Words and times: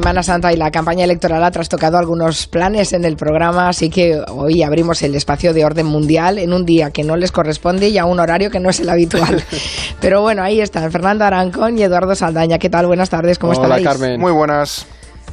Semana 0.00 0.22
Santa 0.22 0.50
y 0.50 0.56
la 0.56 0.70
campaña 0.70 1.04
electoral 1.04 1.44
ha 1.44 1.50
trastocado 1.50 1.98
algunos 1.98 2.46
planes 2.46 2.94
en 2.94 3.04
el 3.04 3.16
programa, 3.16 3.68
así 3.68 3.90
que 3.90 4.18
hoy 4.28 4.62
abrimos 4.62 5.02
el 5.02 5.14
espacio 5.14 5.52
de 5.52 5.62
orden 5.62 5.84
mundial 5.84 6.38
en 6.38 6.54
un 6.54 6.64
día 6.64 6.90
que 6.90 7.04
no 7.04 7.16
les 7.16 7.30
corresponde 7.30 7.90
y 7.90 7.98
a 7.98 8.06
un 8.06 8.18
horario 8.18 8.50
que 8.50 8.60
no 8.60 8.70
es 8.70 8.80
el 8.80 8.88
habitual. 8.88 9.44
Pero 10.00 10.22
bueno, 10.22 10.42
ahí 10.42 10.62
están 10.62 10.90
Fernando 10.90 11.26
Arancón 11.26 11.78
y 11.78 11.82
Eduardo 11.82 12.14
Saldaña. 12.14 12.58
¿Qué 12.58 12.70
tal? 12.70 12.86
Buenas 12.86 13.10
tardes, 13.10 13.38
¿cómo 13.38 13.52
Hola, 13.52 13.76
estáis? 13.76 13.86
Carmen. 13.86 14.18
Muy 14.18 14.32
buenas. 14.32 14.86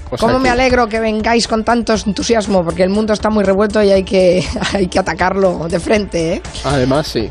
Pues 0.09 0.19
¿Cómo 0.19 0.33
aquí. 0.33 0.43
me 0.43 0.49
alegro 0.49 0.87
que 0.87 0.99
vengáis 0.99 1.47
con 1.47 1.63
tanto 1.63 1.93
entusiasmo? 1.93 2.65
Porque 2.65 2.83
el 2.83 2.89
mundo 2.89 3.13
está 3.13 3.29
muy 3.29 3.45
revuelto 3.45 3.81
y 3.81 3.91
hay 3.91 4.03
que, 4.03 4.43
hay 4.73 4.87
que 4.87 4.99
atacarlo 4.99 5.69
de 5.69 5.79
frente, 5.79 6.33
¿eh? 6.33 6.41
Además, 6.65 7.07
sí. 7.07 7.29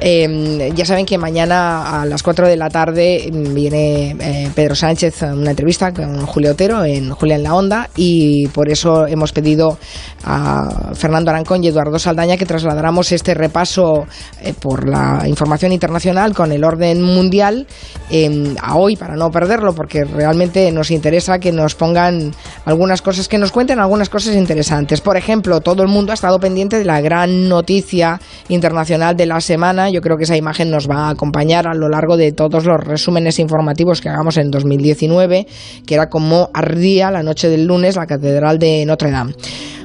Eh, 0.00 0.72
ya 0.76 0.84
saben 0.84 1.04
que 1.04 1.18
mañana 1.18 2.00
a 2.00 2.06
las 2.06 2.22
4 2.22 2.46
de 2.46 2.56
la 2.56 2.70
tarde 2.70 3.28
viene 3.32 4.16
eh, 4.20 4.48
Pedro 4.54 4.76
Sánchez 4.76 5.24
a 5.24 5.34
una 5.34 5.50
entrevista 5.50 5.92
con 5.92 6.24
Julio 6.24 6.52
Otero 6.52 6.84
en 6.84 7.10
Julia 7.10 7.34
en 7.34 7.42
la 7.42 7.54
Onda 7.54 7.90
y 7.96 8.46
por 8.48 8.68
eso 8.70 9.08
hemos 9.08 9.32
pedido 9.32 9.76
a 10.24 10.94
Fernando 10.94 11.30
Arancón 11.30 11.64
y 11.64 11.68
Eduardo 11.68 11.98
Saldaña 11.98 12.36
que 12.36 12.46
trasladáramos 12.46 13.10
este 13.10 13.34
repaso 13.34 14.06
eh, 14.40 14.54
por 14.54 14.88
la 14.88 15.24
información 15.26 15.72
internacional 15.72 16.32
con 16.32 16.52
el 16.52 16.62
orden 16.62 17.02
mundial 17.02 17.66
eh, 18.10 18.54
a 18.62 18.76
hoy 18.76 18.94
para 18.94 19.16
no 19.16 19.30
perderlo 19.30 19.74
porque 19.74 20.04
realmente 20.04 20.70
nos 20.70 20.92
interesa 20.92 21.40
que 21.40 21.50
nos 21.50 21.74
pongan 21.74 22.32
algunas 22.64 23.02
cosas, 23.02 23.28
que 23.28 23.38
nos 23.38 23.50
cuenten 23.50 23.80
algunas 23.80 24.08
cosas 24.08 24.36
interesantes. 24.36 25.00
Por 25.00 25.16
ejemplo, 25.16 25.60
todo 25.60 25.82
el 25.82 25.88
mundo 25.88 26.12
ha 26.12 26.14
estado 26.14 26.38
pendiente 26.38 26.78
de 26.78 26.84
la 26.84 27.00
gran 27.00 27.48
noticia 27.48 28.20
internacional 28.48 29.16
de 29.16 29.26
la 29.26 29.40
semana 29.40 29.87
yo 29.90 30.00
creo 30.00 30.16
que 30.16 30.24
esa 30.24 30.36
imagen 30.36 30.70
nos 30.70 30.88
va 30.88 31.08
a 31.08 31.10
acompañar 31.10 31.66
a 31.66 31.74
lo 31.74 31.88
largo 31.88 32.16
de 32.16 32.32
todos 32.32 32.64
los 32.64 32.78
resúmenes 32.80 33.38
informativos 33.38 34.00
que 34.00 34.08
hagamos 34.08 34.36
en 34.36 34.50
2019, 34.50 35.46
que 35.86 35.94
era 35.94 36.08
como 36.08 36.50
ardía 36.54 37.10
la 37.10 37.22
noche 37.22 37.48
del 37.48 37.66
lunes 37.66 37.96
la 37.96 38.06
Catedral 38.06 38.58
de 38.58 38.84
Notre 38.86 39.10
Dame 39.10 39.34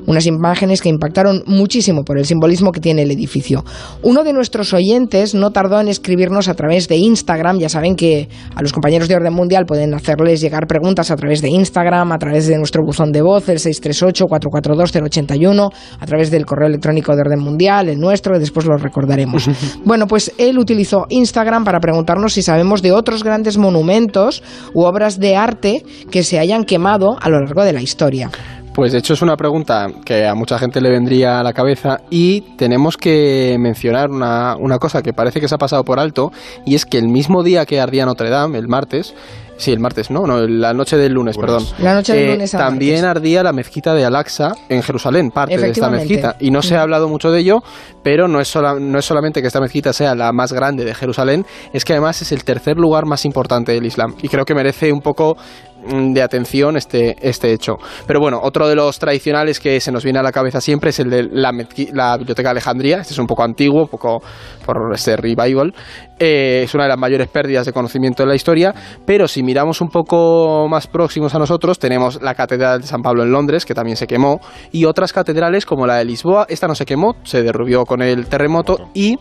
unas 0.05 0.25
imágenes 0.25 0.81
que 0.81 0.89
impactaron 0.89 1.43
muchísimo 1.45 2.03
por 2.03 2.17
el 2.17 2.25
simbolismo 2.25 2.71
que 2.71 2.79
tiene 2.79 3.03
el 3.03 3.11
edificio. 3.11 3.63
Uno 4.01 4.23
de 4.23 4.33
nuestros 4.33 4.73
oyentes 4.73 5.35
no 5.35 5.51
tardó 5.51 5.79
en 5.79 5.87
escribirnos 5.87 6.47
a 6.47 6.55
través 6.55 6.87
de 6.87 6.97
Instagram, 6.97 7.59
ya 7.59 7.69
saben 7.69 7.95
que 7.95 8.29
a 8.55 8.61
los 8.61 8.73
compañeros 8.73 9.07
de 9.07 9.15
Orden 9.15 9.33
Mundial 9.33 9.65
pueden 9.65 9.93
hacerles 9.93 10.41
llegar 10.41 10.67
preguntas 10.67 11.11
a 11.11 11.15
través 11.15 11.41
de 11.41 11.49
Instagram, 11.49 12.11
a 12.11 12.17
través 12.17 12.47
de 12.47 12.57
nuestro 12.57 12.83
buzón 12.83 13.11
de 13.11 13.21
voz, 13.21 13.47
el 13.49 13.59
638-442-081, 13.59 15.71
a 15.99 16.05
través 16.05 16.31
del 16.31 16.45
correo 16.45 16.67
electrónico 16.67 17.15
de 17.15 17.21
Orden 17.21 17.39
Mundial, 17.39 17.89
el 17.89 17.99
nuestro, 17.99 18.35
y 18.35 18.39
después 18.39 18.65
lo 18.65 18.77
recordaremos. 18.77 19.49
bueno, 19.85 20.07
pues 20.07 20.33
él 20.37 20.59
utilizó 20.59 21.05
Instagram 21.09 21.63
para 21.63 21.79
preguntarnos 21.79 22.33
si 22.33 22.41
sabemos 22.41 22.81
de 22.81 22.91
otros 22.91 23.23
grandes 23.23 23.57
monumentos 23.57 24.43
u 24.73 24.83
obras 24.83 25.19
de 25.19 25.35
arte 25.35 25.83
que 26.11 26.23
se 26.23 26.39
hayan 26.39 26.63
quemado 26.63 27.17
a 27.21 27.29
lo 27.29 27.39
largo 27.39 27.63
de 27.63 27.73
la 27.73 27.81
historia. 27.81 28.29
Pues 28.73 28.91
de 28.91 28.97
hecho 28.97 29.13
es 29.13 29.21
una 29.21 29.37
pregunta 29.37 29.87
que 30.03 30.25
a 30.25 30.33
mucha 30.33 30.57
gente 30.57 30.81
le 30.81 30.89
vendría 30.89 31.39
a 31.39 31.43
la 31.43 31.53
cabeza 31.53 31.99
y 32.09 32.41
tenemos 32.57 32.97
que 32.97 33.55
mencionar 33.59 34.09
una, 34.09 34.55
una 34.57 34.79
cosa 34.79 35.03
que 35.03 35.13
parece 35.13 35.39
que 35.39 35.47
se 35.47 35.53
ha 35.53 35.59
pasado 35.59 35.83
por 35.83 35.99
alto 35.99 36.31
y 36.65 36.73
es 36.73 36.85
que 36.85 36.97
el 36.97 37.07
mismo 37.07 37.43
día 37.43 37.67
que 37.67 37.79
ardía 37.79 38.05
Notre 38.07 38.29
Dame, 38.31 38.57
el 38.57 38.67
martes, 38.67 39.13
Sí, 39.55 39.71
el 39.71 39.79
martes, 39.79 40.09
no, 40.09 40.25
no, 40.25 40.47
la 40.47 40.73
noche 40.73 40.97
del 40.97 41.13
lunes, 41.13 41.37
perdón. 41.37 41.63
La 41.77 41.93
noche 41.93 42.13
del 42.13 42.23
Eh, 42.23 42.31
lunes 42.33 42.51
También 42.51 42.95
martes. 43.03 43.09
ardía 43.17 43.43
la 43.43 43.53
mezquita 43.53 43.93
de 43.93 44.03
Al-Aqsa 44.03 44.53
en 44.67 44.81
Jerusalén, 44.81 45.29
parte 45.29 45.55
de 45.59 45.69
esta 45.69 45.89
mezquita. 45.91 46.35
Y 46.39 46.49
no 46.49 46.63
se 46.63 46.75
ha 46.75 46.81
hablado 46.81 47.07
mucho 47.07 47.31
de 47.31 47.39
ello, 47.41 47.61
pero 48.03 48.27
no 48.27 48.41
es, 48.41 48.47
sola- 48.47 48.79
no 48.79 48.97
es 48.97 49.05
solamente 49.05 49.41
que 49.41 49.47
esta 49.47 49.61
mezquita 49.61 49.93
sea 49.93 50.15
la 50.15 50.31
más 50.33 50.51
grande 50.53 50.83
de 50.83 50.95
Jerusalén, 50.95 51.45
es 51.71 51.85
que 51.85 51.93
además 51.93 52.19
es 52.23 52.31
el 52.31 52.43
tercer 52.43 52.77
lugar 52.77 53.05
más 53.05 53.25
importante 53.25 53.73
del 53.73 53.85
Islam. 53.85 54.15
Y 54.23 54.27
creo 54.27 54.43
que 54.43 54.55
merece 54.55 54.91
un 54.91 55.01
poco 55.01 55.37
mm, 55.37 55.72
de 55.87 56.21
atención 56.21 56.77
este, 56.77 57.15
este 57.21 57.53
hecho. 57.53 57.77
Pero 58.07 58.19
bueno, 58.19 58.39
otro 58.41 58.67
de 58.67 58.75
los 58.75 58.99
tradicionales 58.99 59.59
que 59.59 59.79
se 59.79 59.91
nos 59.91 60.03
viene 60.03 60.19
a 60.19 60.23
la 60.23 60.31
cabeza 60.31 60.61
siempre 60.61 60.91
es 60.91 60.99
el 60.99 61.09
de 61.09 61.23
la 61.31 62.17
Biblioteca 62.17 62.49
de 62.49 62.51
Alejandría. 62.51 62.99
Este 62.99 63.13
es 63.13 63.19
un 63.19 63.27
poco 63.27 63.43
antiguo, 63.43 63.83
un 63.83 63.87
poco 63.87 64.21
por 64.65 64.93
este 64.93 65.15
revival. 65.15 65.73
Eh, 66.19 66.63
es 66.63 66.73
una 66.73 66.83
de 66.83 66.89
las 66.89 66.97
mayores 66.97 67.27
pérdidas 67.27 67.65
de 67.65 67.73
conocimiento 67.73 68.23
de 68.23 68.29
la 68.29 68.35
historia, 68.35 68.73
pero 69.05 69.27
si 69.27 69.43
miramos 69.43 69.81
un 69.81 69.89
poco 69.89 70.67
más 70.69 70.87
próximos 70.87 71.33
a 71.35 71.39
nosotros, 71.39 71.79
tenemos 71.79 72.21
la 72.21 72.33
Catedral 72.35 72.81
de 72.81 72.87
San 72.87 73.01
Pablo 73.01 73.23
en 73.23 73.31
Londres, 73.31 73.65
que 73.65 73.73
también 73.73 73.97
se 73.97 74.07
quemó, 74.07 74.39
y 74.71 74.85
otras 74.85 75.11
catedrales 75.11 75.65
como 75.65 75.85
la 75.85 75.97
de 75.97 76.05
Lisboa, 76.05 76.45
esta 76.47 76.67
no 76.67 76.75
se 76.75 76.85
quemó, 76.85 77.15
se 77.23 77.43
derrubió 77.43 77.85
con 77.85 78.01
el 78.01 78.27
terremoto 78.27 78.77
y 78.93 79.17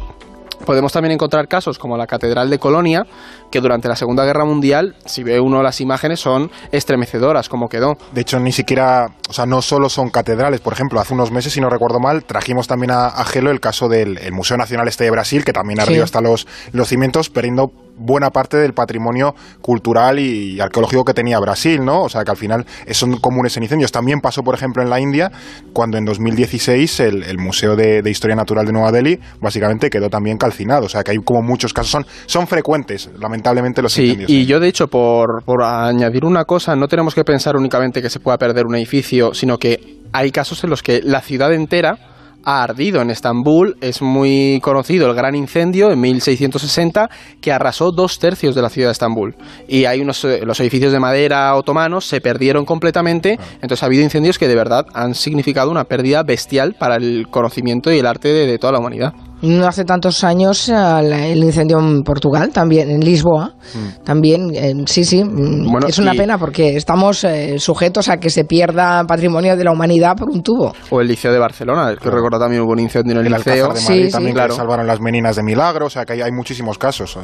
Podemos 0.64 0.92
también 0.92 1.12
encontrar 1.12 1.48
casos 1.48 1.78
como 1.78 1.96
la 1.96 2.06
Catedral 2.06 2.48
de 2.48 2.58
Colonia, 2.58 3.04
que 3.50 3.60
durante 3.60 3.88
la 3.88 3.96
Segunda 3.96 4.24
Guerra 4.24 4.44
Mundial, 4.44 4.94
si 5.04 5.22
ve 5.22 5.40
uno 5.40 5.62
las 5.62 5.80
imágenes, 5.80 6.20
son 6.20 6.50
estremecedoras 6.70 7.48
como 7.48 7.68
quedó. 7.68 7.96
De 8.12 8.20
hecho, 8.20 8.38
ni 8.38 8.52
siquiera, 8.52 9.06
o 9.28 9.32
sea, 9.32 9.46
no 9.46 9.60
solo 9.62 9.88
son 9.88 10.10
catedrales. 10.10 10.60
Por 10.60 10.72
ejemplo, 10.72 11.00
hace 11.00 11.14
unos 11.14 11.30
meses, 11.30 11.52
si 11.52 11.60
no 11.60 11.68
recuerdo 11.68 11.98
mal, 12.00 12.24
trajimos 12.24 12.66
también 12.68 12.92
a, 12.92 13.06
a 13.08 13.24
Gelo 13.24 13.50
el 13.50 13.60
caso 13.60 13.88
del 13.88 14.18
el 14.18 14.32
Museo 14.32 14.56
Nacional 14.56 14.88
Este 14.88 15.04
de 15.04 15.10
Brasil, 15.10 15.44
que 15.44 15.52
también 15.52 15.80
ardió 15.80 15.96
Sí. 15.96 16.00
hasta 16.02 16.20
los, 16.20 16.46
los 16.72 16.88
cimientos, 16.88 17.28
perdiendo 17.28 17.70
buena 17.96 18.30
parte 18.30 18.56
del 18.56 18.72
patrimonio 18.72 19.34
cultural 19.60 20.18
y 20.18 20.60
arqueológico 20.60 21.04
que 21.04 21.14
tenía 21.14 21.38
Brasil, 21.38 21.84
¿no? 21.84 22.02
O 22.02 22.08
sea, 22.08 22.24
que 22.24 22.30
al 22.30 22.36
final 22.36 22.66
son 22.90 23.18
comunes 23.18 23.56
en 23.56 23.62
incendios. 23.62 23.92
También 23.92 24.20
pasó, 24.20 24.42
por 24.42 24.54
ejemplo, 24.54 24.82
en 24.82 24.90
la 24.90 25.00
India, 25.00 25.30
cuando 25.72 25.98
en 25.98 26.04
2016 26.04 27.00
el, 27.00 27.22
el 27.24 27.38
Museo 27.38 27.76
de, 27.76 28.02
de 28.02 28.10
Historia 28.10 28.36
Natural 28.36 28.66
de 28.66 28.72
Nueva 28.72 28.92
Delhi 28.92 29.18
básicamente 29.40 29.90
quedó 29.90 30.08
también 30.10 30.38
calcinado. 30.38 30.86
O 30.86 30.88
sea, 30.88 31.02
que 31.04 31.12
hay 31.12 31.18
como 31.18 31.42
muchos 31.42 31.72
casos, 31.72 31.90
son, 31.90 32.06
son 32.26 32.46
frecuentes, 32.46 33.10
lamentablemente, 33.18 33.82
los 33.82 33.92
Sí, 33.92 34.02
incendios. 34.04 34.30
y 34.30 34.46
yo 34.46 34.60
de 34.60 34.68
hecho, 34.68 34.88
por, 34.88 35.44
por 35.44 35.62
añadir 35.62 36.24
una 36.24 36.44
cosa, 36.44 36.74
no 36.76 36.88
tenemos 36.88 37.14
que 37.14 37.24
pensar 37.24 37.56
únicamente 37.56 38.02
que 38.02 38.10
se 38.10 38.20
pueda 38.20 38.38
perder 38.38 38.66
un 38.66 38.74
edificio, 38.74 39.34
sino 39.34 39.58
que 39.58 40.00
hay 40.12 40.30
casos 40.30 40.62
en 40.64 40.70
los 40.70 40.82
que 40.82 41.00
la 41.02 41.20
ciudad 41.20 41.52
entera 41.52 41.98
ha 42.44 42.62
ardido 42.62 43.00
en 43.00 43.10
Estambul. 43.10 43.76
Es 43.80 44.02
muy 44.02 44.60
conocido 44.62 45.08
el 45.08 45.14
gran 45.14 45.34
incendio 45.34 45.90
en 45.90 46.00
1660 46.00 47.10
que 47.40 47.52
arrasó 47.52 47.92
dos 47.92 48.18
tercios 48.18 48.54
de 48.54 48.62
la 48.62 48.70
ciudad 48.70 48.88
de 48.88 48.92
Estambul. 48.92 49.34
Y 49.68 49.84
hay 49.84 50.00
unos 50.00 50.24
eh, 50.24 50.42
los 50.44 50.60
edificios 50.60 50.92
de 50.92 51.00
madera 51.00 51.54
otomanos 51.54 52.06
se 52.06 52.20
perdieron 52.20 52.64
completamente. 52.64 53.38
Entonces 53.54 53.82
ha 53.82 53.86
habido 53.86 54.02
incendios 54.02 54.38
que 54.38 54.48
de 54.48 54.54
verdad 54.54 54.86
han 54.94 55.14
significado 55.14 55.70
una 55.70 55.84
pérdida 55.84 56.22
bestial 56.22 56.74
para 56.78 56.96
el 56.96 57.28
conocimiento 57.30 57.92
y 57.92 57.98
el 57.98 58.06
arte 58.06 58.28
de, 58.28 58.46
de 58.46 58.58
toda 58.58 58.72
la 58.72 58.78
humanidad. 58.78 59.14
No 59.42 59.66
hace 59.66 59.84
tantos 59.84 60.24
años 60.24 60.68
eh, 60.68 61.32
el 61.32 61.42
incendio 61.42 61.78
en 61.78 62.02
Portugal, 62.02 62.50
también 62.52 62.90
en 62.90 63.00
Lisboa, 63.00 63.52
también, 64.04 64.50
eh, 64.54 64.74
sí, 64.86 65.04
sí, 65.04 65.22
mm, 65.24 65.70
Bueno, 65.70 65.86
es 65.88 65.98
una 65.98 66.14
y- 66.14 66.18
pena 66.18 66.38
porque 66.38 66.76
estamos 66.76 67.24
eh, 67.24 67.58
sujetos 67.58 68.08
a 68.08 68.18
que 68.18 68.30
se 68.30 68.44
pierda 68.44 69.04
patrimonio 69.04 69.56
de 69.56 69.64
la 69.64 69.72
humanidad 69.72 70.16
por 70.16 70.30
un 70.30 70.42
tubo. 70.42 70.72
O 70.90 71.00
el 71.00 71.08
Liceo 71.08 71.32
de 71.32 71.38
Barcelona, 71.38 71.94
que 72.00 72.10
recuerdo 72.10 72.38
también 72.38 72.62
hubo 72.62 72.72
un 72.72 72.78
incendio 72.80 73.12
en 73.12 73.18
el, 73.18 73.26
el 73.26 73.32
liceo. 73.32 73.66
Alcázar 73.66 73.74
de 73.74 73.82
Madrid 73.90 74.06
sí. 74.06 74.12
también, 74.12 74.34
Claro. 74.34 74.50
que 74.54 74.56
salvaron 74.56 74.86
las 74.86 75.00
meninas 75.00 75.36
de 75.36 75.42
milagro. 75.42 75.86
O 75.86 75.90
sea, 75.90 76.04
que 76.04 76.12
hay, 76.14 76.20
hay 76.22 76.32
muchísimos 76.32 76.78
casos. 76.78 77.18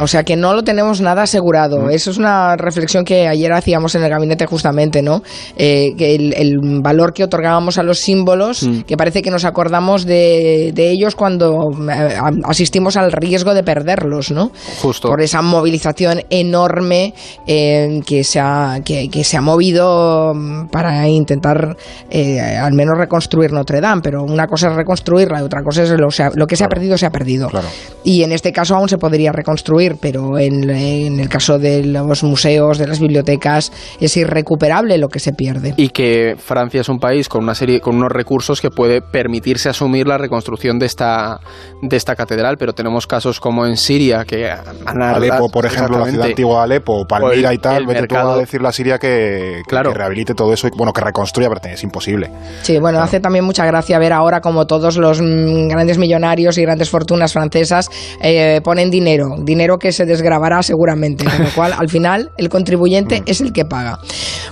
O 0.00 0.06
sea 0.06 0.24
que 0.24 0.36
no 0.36 0.54
lo 0.54 0.62
tenemos 0.64 1.00
nada 1.00 1.22
asegurado. 1.22 1.88
Eso 1.90 2.10
es 2.10 2.18
una 2.18 2.56
reflexión 2.56 3.04
que 3.04 3.28
ayer 3.28 3.52
hacíamos 3.52 3.94
en 3.94 4.02
el 4.04 4.10
gabinete 4.10 4.46
justamente, 4.46 5.02
¿no? 5.02 5.22
Eh, 5.56 5.94
que 5.96 6.14
el, 6.14 6.34
el 6.34 6.58
valor 6.82 7.12
que 7.12 7.24
otorgábamos 7.24 7.78
a 7.78 7.82
los 7.82 7.98
símbolos, 8.00 8.68
que 8.86 8.96
parece 8.96 9.22
que 9.22 9.30
nos 9.30 9.44
acordamos 9.44 10.04
de, 10.06 10.72
de 10.74 10.90
ellos 10.90 11.14
cuando 11.14 11.51
eh, 11.90 12.16
asistimos 12.44 12.96
al 12.96 13.12
riesgo 13.12 13.54
de 13.54 13.62
perderlos, 13.62 14.30
¿no? 14.30 14.50
Justo. 14.80 15.08
Por 15.08 15.20
esa 15.20 15.42
movilización 15.42 16.22
enorme 16.30 17.14
eh, 17.46 18.00
que, 18.06 18.24
se 18.24 18.40
ha, 18.40 18.80
que, 18.84 19.08
que 19.08 19.24
se 19.24 19.36
ha 19.36 19.40
movido 19.40 20.32
mm, 20.34 20.68
para 20.68 21.08
intentar 21.08 21.76
eh, 22.10 22.40
al 22.40 22.72
menos 22.72 22.96
reconstruir 22.98 23.52
Notre 23.52 23.80
Dame. 23.80 24.02
Pero 24.02 24.22
una 24.22 24.46
cosa 24.46 24.68
es 24.70 24.76
reconstruirla 24.76 25.40
y 25.40 25.42
otra 25.44 25.62
cosa 25.62 25.82
es 25.82 25.90
lo, 25.90 26.46
que 26.46 26.56
se 26.56 26.64
ha 26.64 26.68
perdido, 26.68 26.96
se 26.98 27.06
ha 27.06 27.10
perdido. 27.10 27.48
Claro. 27.48 27.68
Y 28.04 28.22
en 28.22 28.32
este 28.32 28.52
caso 28.52 28.74
aún 28.74 28.88
se 28.88 28.98
podría 28.98 29.32
reconstruir, 29.32 29.96
pero 30.00 30.38
en, 30.38 30.68
en 30.68 31.20
el 31.20 31.28
caso 31.28 31.58
de 31.58 31.84
los 31.84 32.22
museos, 32.24 32.78
de 32.78 32.86
las 32.86 33.00
bibliotecas, 33.00 33.72
es 34.00 34.16
irrecuperable 34.16 34.98
lo 34.98 35.08
que 35.08 35.18
se 35.18 35.32
pierde. 35.32 35.74
y 35.76 35.88
que 35.88 36.36
Francia 36.36 36.80
es 36.80 36.88
un 36.88 36.98
país 36.98 37.28
con 37.28 37.42
una 37.42 37.54
serie 37.54 37.80
con 37.80 37.96
unos 37.96 38.10
recursos 38.10 38.60
que 38.60 38.70
puede 38.70 39.00
permitirse 39.00 39.68
asumir 39.68 40.06
la 40.06 40.18
reconstrucción 40.18 40.78
de 40.78 40.86
esta 40.86 41.40
de 41.82 41.96
esta 41.96 42.14
catedral, 42.16 42.56
pero 42.58 42.72
tenemos 42.72 43.06
casos 43.06 43.40
como 43.40 43.66
en 43.66 43.76
Siria 43.76 44.24
que 44.24 44.50
han 44.50 45.02
Alepo, 45.02 45.48
por 45.50 45.66
ejemplo, 45.66 45.98
la 45.98 46.06
ciudad 46.06 46.26
antigua 46.26 46.58
de 46.58 46.62
Alepo, 46.64 47.04
Palmira 47.06 47.50
el- 47.50 47.54
y 47.56 47.58
tal, 47.58 47.86
vete 47.86 48.06
tú 48.06 48.14
mercado- 48.14 48.32
a 48.34 48.38
decirle 48.38 48.68
a 48.68 48.72
Siria 48.72 48.98
que, 48.98 49.62
Claro. 49.66 49.92
que 49.92 49.98
rehabilite 49.98 50.34
todo 50.34 50.52
eso, 50.52 50.68
y, 50.68 50.70
bueno, 50.76 50.92
que 50.92 51.00
reconstruya, 51.00 51.48
pero 51.48 51.74
es 51.74 51.82
imposible. 51.82 52.30
Sí, 52.62 52.78
bueno, 52.78 53.00
hace 53.00 53.20
también 53.20 53.44
mucha 53.44 53.64
gracia 53.66 53.98
ver 53.98 54.12
ahora 54.12 54.40
como 54.40 54.66
todos 54.66 54.96
los 54.96 55.20
mm, 55.20 55.68
grandes 55.68 55.98
millonarios 55.98 56.56
y 56.58 56.62
grandes 56.62 56.90
fortunas 56.90 57.32
francesas 57.32 57.88
eh, 58.22 58.60
ponen 58.62 58.90
dinero, 58.90 59.36
dinero 59.40 59.78
que 59.78 59.92
se 59.92 60.06
desgravará 60.06 60.62
seguramente, 60.62 61.24
con 61.24 61.38
lo 61.44 61.50
cual 61.54 61.72
al 61.76 61.88
final 61.88 62.30
el 62.36 62.48
contribuyente 62.48 63.22
es 63.26 63.40
el 63.40 63.52
que 63.52 63.64
paga. 63.64 63.98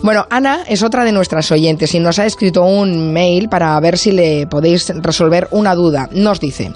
Bueno, 0.02 0.26
Ana 0.30 0.60
es 0.66 0.82
otra 0.82 1.04
de 1.04 1.12
nuestras 1.12 1.50
oyentes 1.52 1.94
y 1.94 2.00
nos 2.00 2.18
ha 2.18 2.26
escrito 2.26 2.64
un 2.64 3.12
mail 3.12 3.48
para 3.48 3.78
ver 3.80 3.98
si 3.98 4.12
le 4.12 4.46
podéis 4.46 4.92
resolver 5.02 5.48
una 5.50 5.74
duda. 5.74 6.08
Nos 6.12 6.40
dice... 6.40 6.72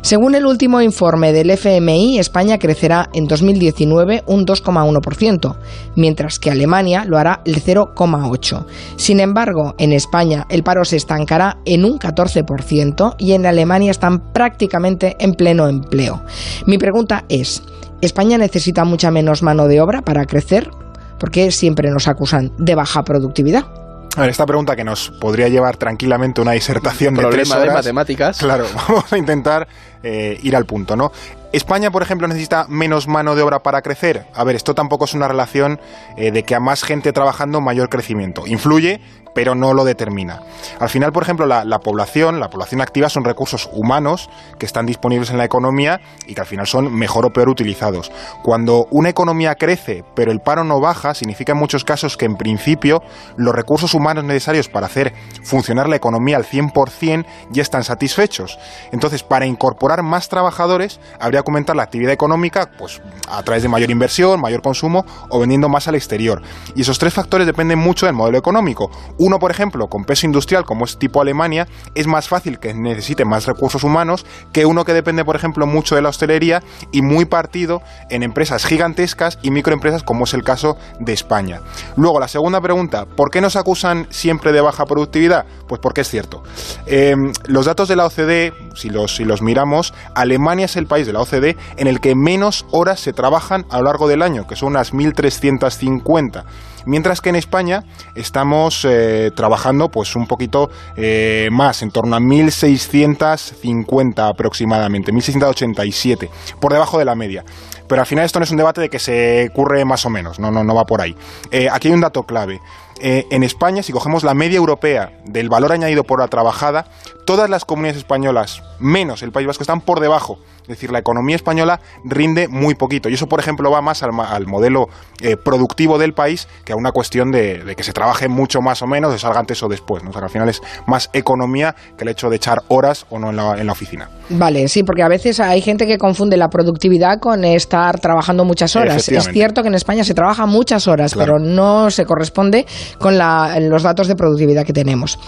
Según 0.00 0.34
el 0.34 0.46
último 0.46 0.80
informe 0.80 1.32
del 1.32 1.50
FMI, 1.50 2.18
España 2.18 2.58
crecerá 2.58 3.10
en 3.12 3.26
2019 3.26 4.22
un 4.26 4.46
2,1%, 4.46 5.56
mientras 5.96 6.38
que 6.38 6.50
Alemania 6.50 7.04
lo 7.04 7.18
hará 7.18 7.42
el 7.44 7.62
0,8%. 7.62 8.64
Sin 8.96 9.20
embargo, 9.20 9.74
en 9.76 9.92
España 9.92 10.46
el 10.48 10.62
paro 10.62 10.84
se 10.84 10.96
estancará 10.96 11.58
en 11.66 11.84
un 11.84 11.98
14% 11.98 13.16
y 13.18 13.32
en 13.32 13.44
Alemania 13.44 13.90
están 13.90 14.32
prácticamente 14.32 15.16
en 15.18 15.34
pleno 15.34 15.68
empleo. 15.68 16.22
Mi 16.64 16.78
pregunta 16.78 17.24
es, 17.28 17.62
¿España 18.00 18.38
necesita 18.38 18.84
mucha 18.84 19.10
menos 19.10 19.42
mano 19.42 19.66
de 19.66 19.80
obra 19.80 20.02
para 20.02 20.24
crecer? 20.24 20.70
¿Por 21.18 21.30
qué 21.30 21.50
siempre 21.50 21.90
nos 21.90 22.06
acusan 22.06 22.52
de 22.56 22.76
baja 22.76 23.02
productividad? 23.02 23.87
A 24.16 24.22
ver, 24.22 24.30
esta 24.30 24.46
pregunta 24.46 24.74
que 24.74 24.84
nos 24.84 25.10
podría 25.10 25.48
llevar 25.48 25.76
tranquilamente 25.76 26.40
una 26.40 26.52
disertación 26.52 27.14
de 27.14 27.24
tres 27.26 27.50
horas. 27.50 27.66
de 27.66 27.72
matemáticas. 27.72 28.38
Claro, 28.38 28.66
vamos 28.88 29.12
a 29.12 29.18
intentar 29.18 29.68
eh, 30.02 30.38
ir 30.42 30.56
al 30.56 30.64
punto, 30.64 30.96
¿no? 30.96 31.12
¿España, 31.52 31.90
por 31.90 32.02
ejemplo, 32.02 32.28
necesita 32.28 32.66
menos 32.68 33.08
mano 33.08 33.34
de 33.34 33.42
obra 33.42 33.60
para 33.60 33.80
crecer? 33.80 34.26
A 34.34 34.44
ver, 34.44 34.54
esto 34.54 34.74
tampoco 34.74 35.06
es 35.06 35.14
una 35.14 35.28
relación 35.28 35.80
eh, 36.16 36.30
de 36.30 36.42
que 36.42 36.54
a 36.54 36.60
más 36.60 36.82
gente 36.82 37.12
trabajando 37.12 37.62
mayor 37.62 37.88
crecimiento. 37.88 38.46
Influye, 38.46 39.00
pero 39.38 39.54
no 39.54 39.72
lo 39.72 39.84
determina. 39.84 40.40
Al 40.80 40.88
final, 40.88 41.12
por 41.12 41.22
ejemplo, 41.22 41.46
la, 41.46 41.78
población, 41.78 42.40
la 42.40 42.50
población 42.50 42.80
activa 42.80 43.08
son 43.08 43.24
recursos 43.24 43.70
humanos 43.72 44.28
que 44.58 44.66
están 44.66 44.84
disponibles 44.84 45.30
en 45.30 45.38
la 45.38 45.44
economía 45.44 46.00
y 46.26 46.34
que 46.34 46.40
al 46.40 46.46
final 46.48 46.66
son 46.66 46.92
mejor 46.92 47.24
o 47.24 47.30
peor 47.30 47.48
utilizados. 47.48 48.10
Cuando 48.42 48.88
una 48.90 49.10
economía 49.10 49.54
crece, 49.54 50.04
pero 50.16 50.32
el 50.32 50.40
paro 50.40 50.64
no 50.64 50.80
baja, 50.80 51.14
significa 51.14 51.52
en 51.52 51.58
muchos 51.58 51.84
casos 51.84 52.16
que 52.16 52.24
en 52.24 52.36
principio 52.36 53.00
los 53.36 53.54
recursos 53.54 53.94
humanos 53.94 54.24
necesarios 54.24 54.68
para 54.68 54.86
hacer 54.86 55.12
funcionar 55.44 55.88
la 55.88 55.94
economía 55.94 56.36
al 56.36 56.44
100% 56.44 57.24
ya 57.50 57.62
están 57.62 57.84
satisfechos. 57.84 58.58
Entonces, 58.90 59.22
para 59.22 59.46
incorporar 59.46 60.02
más 60.02 60.28
trabajadores, 60.28 60.98
habría 61.20 61.37
que 61.42 61.50
aumentar 61.50 61.76
la 61.76 61.82
actividad 61.82 62.12
económica 62.12 62.70
pues, 62.78 63.00
a 63.28 63.42
través 63.42 63.62
de 63.62 63.68
mayor 63.68 63.90
inversión, 63.90 64.40
mayor 64.40 64.62
consumo 64.62 65.04
o 65.28 65.40
vendiendo 65.40 65.68
más 65.68 65.88
al 65.88 65.94
exterior. 65.94 66.42
Y 66.74 66.82
esos 66.82 66.98
tres 66.98 67.14
factores 67.14 67.46
dependen 67.46 67.78
mucho 67.78 68.06
del 68.06 68.14
modelo 68.14 68.38
económico. 68.38 68.90
Uno, 69.18 69.38
por 69.38 69.50
ejemplo, 69.50 69.88
con 69.88 70.04
peso 70.04 70.26
industrial, 70.26 70.64
como 70.64 70.84
es 70.84 70.98
tipo 70.98 71.20
Alemania, 71.20 71.66
es 71.94 72.06
más 72.06 72.28
fácil 72.28 72.58
que 72.58 72.74
necesite 72.74 73.24
más 73.24 73.46
recursos 73.46 73.84
humanos 73.84 74.26
que 74.52 74.66
uno 74.66 74.84
que 74.84 74.92
depende, 74.92 75.24
por 75.24 75.36
ejemplo, 75.36 75.66
mucho 75.66 75.94
de 75.94 76.02
la 76.02 76.08
hostelería 76.08 76.62
y 76.92 77.02
muy 77.02 77.24
partido 77.24 77.82
en 78.10 78.22
empresas 78.22 78.64
gigantescas 78.64 79.38
y 79.42 79.50
microempresas, 79.50 80.02
como 80.02 80.24
es 80.24 80.34
el 80.34 80.42
caso 80.42 80.76
de 80.98 81.12
España. 81.12 81.60
Luego, 81.96 82.20
la 82.20 82.28
segunda 82.28 82.60
pregunta, 82.60 83.06
¿por 83.06 83.30
qué 83.30 83.40
nos 83.40 83.56
acusan 83.56 84.06
siempre 84.10 84.52
de 84.52 84.60
baja 84.60 84.86
productividad? 84.86 85.46
Pues 85.66 85.80
porque 85.80 86.02
es 86.02 86.08
cierto. 86.08 86.42
Em, 86.86 87.32
los 87.46 87.66
datos 87.66 87.88
de 87.88 87.96
la 87.96 88.06
OCDE, 88.06 88.52
si 88.74 88.90
los, 88.90 89.16
si 89.16 89.24
los 89.24 89.42
miramos, 89.42 89.94
Alemania 90.14 90.66
es 90.66 90.76
el 90.76 90.86
país 90.86 91.06
de 91.06 91.12
la 91.12 91.20
OCDE 91.20 91.27
en 91.32 91.86
el 91.86 92.00
que 92.00 92.14
menos 92.14 92.66
horas 92.70 93.00
se 93.00 93.12
trabajan 93.12 93.66
a 93.70 93.78
lo 93.78 93.84
largo 93.84 94.08
del 94.08 94.22
año, 94.22 94.46
que 94.46 94.56
son 94.56 94.68
unas 94.68 94.92
1.350 94.92 96.44
mientras 96.88 97.20
que 97.20 97.28
en 97.28 97.36
España 97.36 97.84
estamos 98.14 98.84
eh, 98.84 99.30
trabajando 99.36 99.90
pues 99.90 100.16
un 100.16 100.26
poquito 100.26 100.70
eh, 100.96 101.50
más, 101.52 101.82
en 101.82 101.90
torno 101.90 102.16
a 102.16 102.20
1.650 102.20 104.28
aproximadamente, 104.28 105.12
1.687, 105.12 106.30
por 106.60 106.72
debajo 106.72 106.98
de 106.98 107.04
la 107.04 107.14
media. 107.14 107.44
Pero 107.86 108.00
al 108.00 108.06
final 108.06 108.24
esto 108.24 108.40
no 108.40 108.44
es 108.44 108.50
un 108.50 108.56
debate 108.56 108.80
de 108.80 108.88
que 108.88 108.98
se 108.98 109.50
curre 109.54 109.84
más 109.84 110.04
o 110.06 110.10
menos, 110.10 110.40
no, 110.40 110.50
no, 110.50 110.64
no 110.64 110.74
va 110.74 110.84
por 110.84 111.00
ahí. 111.00 111.14
Eh, 111.50 111.68
aquí 111.70 111.86
hay 111.88 111.94
un 111.94 112.00
dato 112.00 112.24
clave. 112.24 112.60
en 113.00 113.44
España, 113.44 113.82
si 113.82 113.92
cogemos 113.92 114.24
la 114.24 114.34
media 114.34 114.56
europea 114.56 115.12
del 115.24 115.48
valor 115.48 115.70
añadido 115.72 116.02
por 116.04 116.18
la 116.18 116.28
trabajada, 116.28 116.86
todas 117.26 117.48
las 117.48 117.64
comunidades 117.64 117.98
españolas, 117.98 118.62
menos 118.80 119.22
el 119.22 119.32
País 119.32 119.46
Vasco, 119.46 119.62
están 119.62 119.80
por 119.80 120.00
debajo 120.00 120.38
es 120.68 120.76
decir, 120.76 120.92
la 120.92 120.98
economía 120.98 121.34
española 121.34 121.80
rinde 122.04 122.46
muy 122.46 122.74
poquito. 122.74 123.08
Y 123.08 123.14
eso, 123.14 123.26
por 123.26 123.40
ejemplo, 123.40 123.70
va 123.70 123.80
más 123.80 124.02
al, 124.02 124.46
modelo 124.46 124.88
eh, 125.22 125.38
productivo 125.38 125.96
del 125.96 126.12
país 126.12 126.46
que 126.66 126.74
a 126.74 126.76
una 126.76 126.92
cuestión 126.92 127.32
de, 127.32 127.74
que 127.74 127.82
se 127.82 127.94
trabaje 127.94 128.28
mucho 128.28 128.60
más 128.60 128.82
o 128.82 128.86
menos, 128.86 129.10
de 129.10 129.18
salga 129.18 129.40
antes 129.40 129.62
o 129.62 129.68
después. 129.68 130.04
¿no? 130.04 130.10
O 130.10 130.12
sea, 130.12 130.20
que 130.20 130.26
al 130.26 130.30
final 130.30 130.48
es 130.50 130.60
más 130.86 131.08
economía 131.14 131.74
que 131.96 132.04
el 132.04 132.10
hecho 132.10 132.28
de 132.28 132.36
echar 132.36 132.62
horas 132.68 133.06
o 133.08 133.18
no 133.18 133.30
en 133.30 133.36
la, 133.36 133.58
en 133.58 133.66
la 133.66 133.72
oficina. 133.72 134.10
Vale, 134.28 134.68
sí, 134.68 134.82
porque 134.82 135.02
a 135.02 135.08
veces 135.08 135.40
hay 135.40 135.62
gente 135.62 135.86
que 135.86 135.96
confunde 135.96 136.36
la 136.36 136.50
productividad 136.50 137.18
con 137.18 137.46
estar 137.46 137.98
trabajando 137.98 138.44
muchas 138.44 138.76
horas. 138.76 139.08
Es 139.08 139.28
cierto 139.32 139.62
que 139.62 139.68
en 139.68 139.74
España 139.74 140.04
se 140.04 140.12
trabaja 140.12 140.44
muchas 140.44 140.86
horas, 140.86 141.14
pero 141.14 141.38
no 141.38 141.90
se 141.90 142.04
corresponde 142.04 142.66
con 142.98 143.16
los 143.16 143.82
datos 143.82 144.06
de 144.06 144.16
productividad 144.16 144.66
que 144.66 144.74
tenemos. 144.74 145.18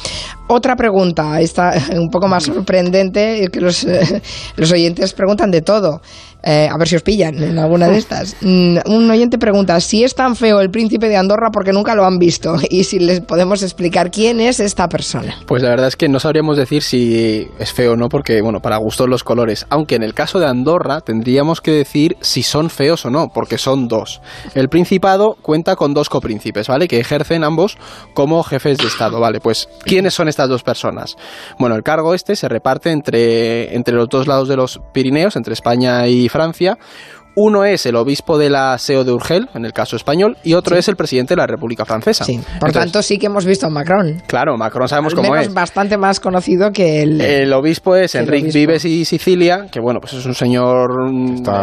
Otra 0.49 0.77
pregunta, 0.77 1.41
esta 1.41 1.73
un 1.95 2.11
poco 2.11 2.29
más 2.29 2.45
sorprendente, 2.45 3.40
que 3.49 3.61
los, 3.61 3.87
los 4.57 4.73
oyentes 4.73 5.13
preguntan 5.13 5.51
de 5.51 5.63
todo. 5.63 6.03
Eh, 6.43 6.69
a 6.71 6.77
ver 6.79 6.89
si 6.89 6.97
os 6.97 7.03
pillan 7.03 7.43
en 7.43 7.59
alguna 7.59 7.89
de 7.89 7.99
estas. 7.99 8.37
Mm, 8.41 8.79
un 8.87 9.11
oyente 9.11 9.39
pregunta 9.39 9.81
si 9.81 10.05
es 10.05 10.15
tan 10.15 10.37
feo 10.37 10.61
el 10.61 10.71
príncipe 10.71 11.09
de 11.09 11.17
Andorra 11.17 11.51
porque 11.51 11.73
nunca 11.73 11.95
lo 11.95 12.05
han 12.05 12.19
visto 12.19 12.57
y 12.71 12.85
si 12.85 12.99
les 12.99 13.21
podemos 13.21 13.63
explicar 13.63 14.11
quién 14.11 14.41
es 14.41 14.61
esta 14.61 14.89
persona. 14.89 15.35
Pues 15.47 15.63
la 15.63 15.71
verdad 15.71 15.89
es 15.89 15.97
que 15.97 16.09
no 16.09 16.21
sabríamos 16.21 16.57
decir 16.57 16.83
si 16.83 17.49
es 17.59 17.73
feo 17.73 17.93
o 17.93 17.97
no 17.97 18.09
porque, 18.09 18.41
bueno, 18.41 18.61
para 18.61 18.77
gustos 18.79 19.09
los 19.09 19.25
colores. 19.25 19.67
Aunque 19.71 19.97
en 19.97 20.03
el 20.03 20.15
caso 20.15 20.39
de 20.39 20.47
Andorra 20.47 21.01
tendríamos 21.01 21.61
que 21.61 21.73
decir 21.73 22.17
si 22.21 22.43
son 22.43 22.71
feos 22.71 23.05
o 23.05 23.11
no, 23.11 23.29
porque 23.29 23.59
son 23.59 23.89
dos. 23.89 24.21
El 24.55 24.69
principado 24.69 25.37
cuenta 25.43 25.77
con 25.77 25.95
dos 25.95 26.09
copríncipes, 26.09 26.69
¿vale? 26.69 26.89
Que 26.89 27.01
ejercen 27.01 27.45
ambos 27.45 27.77
como 28.15 28.43
jefes 28.43 28.79
de 28.79 28.87
Estado, 28.87 29.21
¿vale? 29.21 29.41
Pues, 29.41 29.69
¿quiénes 29.85 30.15
son 30.15 30.29
estas 30.29 30.49
dos 30.49 30.63
personas? 30.63 31.17
Bueno, 31.59 31.77
el 31.77 31.83
cargo 31.83 32.15
este 32.15 32.37
se 32.37 32.49
reparte 32.49 32.91
entre, 32.91 33.75
entre 33.75 33.95
los 33.95 34.09
dos 34.09 34.27
lados 34.27 34.49
de 34.49 34.57
los 34.57 34.81
Pirineos, 34.93 35.37
entre 35.37 35.53
España 35.53 36.07
y 36.09 36.30
Francia 36.31 36.79
uno 37.35 37.65
es 37.65 37.87
el 37.87 37.97
obispo 37.97 38.39
de 38.39 38.51
la 38.51 38.77
SEO 38.79 39.05
de 39.05 39.13
Urgel, 39.13 39.49
en 39.55 39.65
el 39.65 39.73
caso 39.73 39.97
español, 39.97 40.37
y 40.43 40.55
otro 40.55 40.77
es 40.77 40.89
el 40.89 40.97
presidente 40.97 41.35
de 41.35 41.39
la 41.39 41.47
República 41.47 41.85
Francesa. 41.85 42.25
Sí. 42.25 42.41
Por 42.59 42.73
tanto, 42.73 43.03
sí 43.03 43.19
que 43.19 43.27
hemos 43.27 43.45
visto 43.45 43.67
a 43.67 43.71
Macron. 43.71 44.23
Claro, 44.27 44.57
Macron 44.57 44.89
sabemos 44.89 45.15
cómo 45.15 45.37
es. 45.37 45.53
bastante 45.53 45.97
más 45.97 46.21
conocido 46.21 46.71
que 46.73 47.03
el. 47.03 47.21
El 47.21 47.53
obispo 47.53 47.97
es 47.97 48.15
Enrique 48.15 48.51
Vives 48.53 48.85
y 48.85 49.05
Sicilia, 49.05 49.67
que 49.71 49.81
bueno, 49.81 50.01
pues 50.01 50.15
es 50.15 50.27
un 50.27 50.35
señor. 50.35 50.91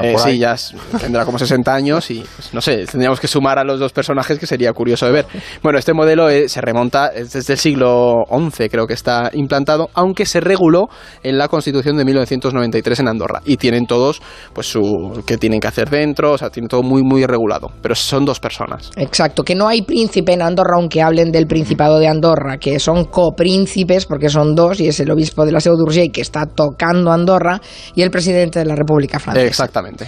Eh, 0.04 0.16
sí, 0.18 0.38
ya 0.38 0.56
tendrá 1.00 1.26
como 1.26 1.38
60 1.38 1.74
años 1.74 2.10
y 2.12 2.24
pues, 2.36 2.54
no 2.54 2.62
sé, 2.62 2.86
tendríamos 2.86 3.20
que 3.20 3.28
sumar 3.28 3.60
a 3.60 3.64
los 3.64 3.80
dos 3.80 3.92
personajes 3.92 4.40
que 4.40 4.48
sería 4.48 4.72
curioso 4.74 5.06
de 5.06 5.12
ver. 5.12 5.26
Bueno, 5.62 5.78
este 5.78 5.94
modelo 5.94 6.30
eh, 6.30 6.50
se 6.50 6.62
remonta 6.62 7.10
desde 7.10 7.54
el 7.54 7.60
siglo 7.60 8.24
XI, 8.30 8.70
creo 8.70 8.88
que 8.88 8.94
está 8.94 9.30
implantado, 9.34 9.90
aunque 9.94 10.26
se 10.26 10.40
reguló 10.40 10.90
en 11.24 11.38
la 11.38 11.48
Constitución 11.48 11.98
de 11.98 12.06
1993 12.06 13.00
en 13.00 13.08
Andorra. 13.08 13.42
Y 13.46 13.58
tienen 13.58 13.86
todos, 13.86 14.22
pues 14.54 14.68
su. 14.68 15.24
que 15.26 15.38
tienen 15.38 15.57
que 15.60 15.68
hacer 15.68 15.90
dentro, 15.90 16.34
o 16.34 16.38
sea, 16.38 16.50
tiene 16.50 16.68
todo 16.68 16.84
muy, 16.84 17.04
muy 17.04 17.26
regulado. 17.26 17.72
Pero 17.82 17.96
son 17.96 18.26
dos 18.26 18.40
personas. 18.40 18.92
Exacto, 18.96 19.44
que 19.44 19.56
no 19.56 19.68
hay 19.68 19.82
príncipe 19.82 20.34
en 20.34 20.42
Andorra, 20.42 20.76
aunque 20.76 21.02
hablen 21.02 21.32
del 21.32 21.48
Principado 21.48 22.00
de 22.00 22.08
Andorra, 22.08 22.58
que 22.58 22.80
son 22.80 23.06
copríncipes, 23.06 24.06
porque 24.06 24.30
son 24.30 24.56
dos, 24.56 24.80
y 24.80 24.88
es 24.88 25.00
el 25.00 25.12
obispo 25.12 25.46
de 25.46 25.52
la 25.52 25.60
Seu 25.60 25.76
d'Urgell 25.76 26.12
que 26.12 26.22
está 26.22 26.46
tocando 26.46 27.12
Andorra, 27.12 27.60
y 27.96 28.02
el 28.02 28.12
presidente 28.12 28.60
de 28.60 28.66
la 28.66 28.76
República 28.76 29.20
Francesa. 29.20 29.48
Exactamente. 29.48 30.08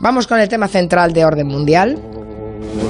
Vamos 0.00 0.26
con 0.26 0.40
el 0.40 0.48
tema 0.48 0.66
central 0.66 1.12
de 1.12 1.24
orden 1.24 1.46
mundial. 1.46 1.96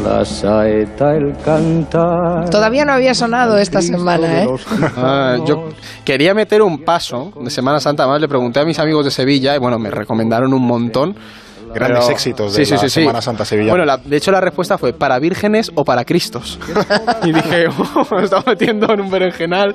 La 0.05 0.25
saeta, 0.25 1.15
el 1.15 1.37
cantar. 1.45 2.49
Todavía 2.49 2.85
no 2.85 2.93
había 2.93 3.15
sonado 3.15 3.59
esta 3.59 3.83
semana, 3.83 4.45
¿eh? 4.45 4.49
Ah, 4.97 5.37
yo 5.45 5.69
quería 6.05 6.35
meter 6.35 6.63
un 6.63 6.85
paso 6.85 7.33
de 7.41 7.51
Semana 7.51 7.81
Santa, 7.81 8.07
más 8.07 8.21
le 8.21 8.29
pregunté 8.29 8.61
a 8.61 8.65
mis 8.65 8.79
amigos 8.79 9.05
de 9.05 9.11
Sevilla 9.11 9.57
y 9.57 9.59
bueno, 9.59 9.79
me 9.79 9.91
recomendaron 9.91 10.53
un 10.55 10.63
montón. 10.63 11.17
Grandes 11.75 12.09
éxitos 12.09 12.55
de 12.55 12.67
la 12.67 12.88
Semana 12.88 13.23
Santa 13.23 13.45
Sevilla. 13.45 13.71
Bueno, 13.71 13.97
de 13.97 14.17
hecho 14.17 14.31
la 14.31 14.41
respuesta 14.41 14.79
fue 14.79 14.93
para 14.93 15.19
vírgenes 15.19 15.71
o 15.75 15.85
para 15.85 16.05
cristos. 16.05 16.59
y 17.25 17.33
dije, 17.33 17.67
oh, 17.97 18.14
me 18.14 18.25
estaba 18.25 18.45
metiendo 18.47 18.93
en 18.93 19.00
un 19.00 19.11
berenjenal. 19.11 19.75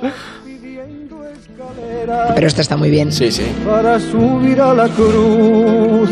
Pero 2.34 2.46
esto 2.46 2.60
está 2.62 2.76
muy 2.76 2.90
bien. 2.90 3.12
Sí, 3.12 3.30
sí. 3.30 3.44
Para 3.66 4.00
subir 4.00 4.60
a 4.60 4.72
la 4.72 4.88
cruz, 4.88 6.10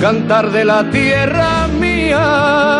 cantar 0.00 0.50
de 0.50 0.64
la 0.64 0.90
tierra 0.90 1.68
mía. 1.68 2.79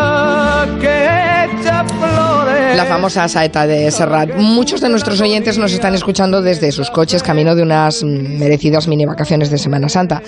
La 2.75 2.85
famosa 2.85 3.27
saeta 3.27 3.67
de 3.67 3.91
Serrat. 3.91 4.35
Muchos 4.35 4.81
de 4.81 4.89
nuestros 4.89 5.19
oyentes 5.21 5.57
nos 5.57 5.73
están 5.73 5.93
escuchando 5.93 6.41
desde 6.41 6.71
sus 6.71 6.89
coches 6.89 7.23
camino 7.23 7.55
de 7.55 7.63
unas 7.63 8.03
merecidas 8.03 8.87
mini 8.87 9.05
vacaciones 9.05 9.49
de 9.49 9.57
Semana 9.57 9.89
Santa. 9.89 10.21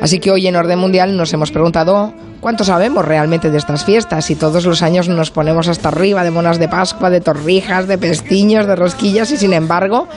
Así 0.00 0.18
que 0.18 0.30
hoy 0.30 0.46
en 0.46 0.56
Orden 0.56 0.78
Mundial 0.78 1.16
nos 1.16 1.32
hemos 1.32 1.50
preguntado 1.50 2.14
¿Cuánto 2.40 2.64
sabemos 2.64 3.04
realmente 3.04 3.50
de 3.50 3.58
estas 3.58 3.84
fiestas? 3.84 4.30
Y 4.30 4.34
todos 4.34 4.64
los 4.64 4.80
años 4.80 5.08
nos 5.08 5.30
ponemos 5.30 5.68
hasta 5.68 5.88
arriba 5.88 6.24
de 6.24 6.30
monas 6.30 6.58
de 6.58 6.68
Pascua, 6.68 7.10
de 7.10 7.20
torrijas, 7.20 7.86
de 7.86 7.98
pestiños, 7.98 8.66
de 8.66 8.76
rosquillas 8.76 9.30
y 9.30 9.36
sin 9.36 9.52
embargo, 9.52 10.08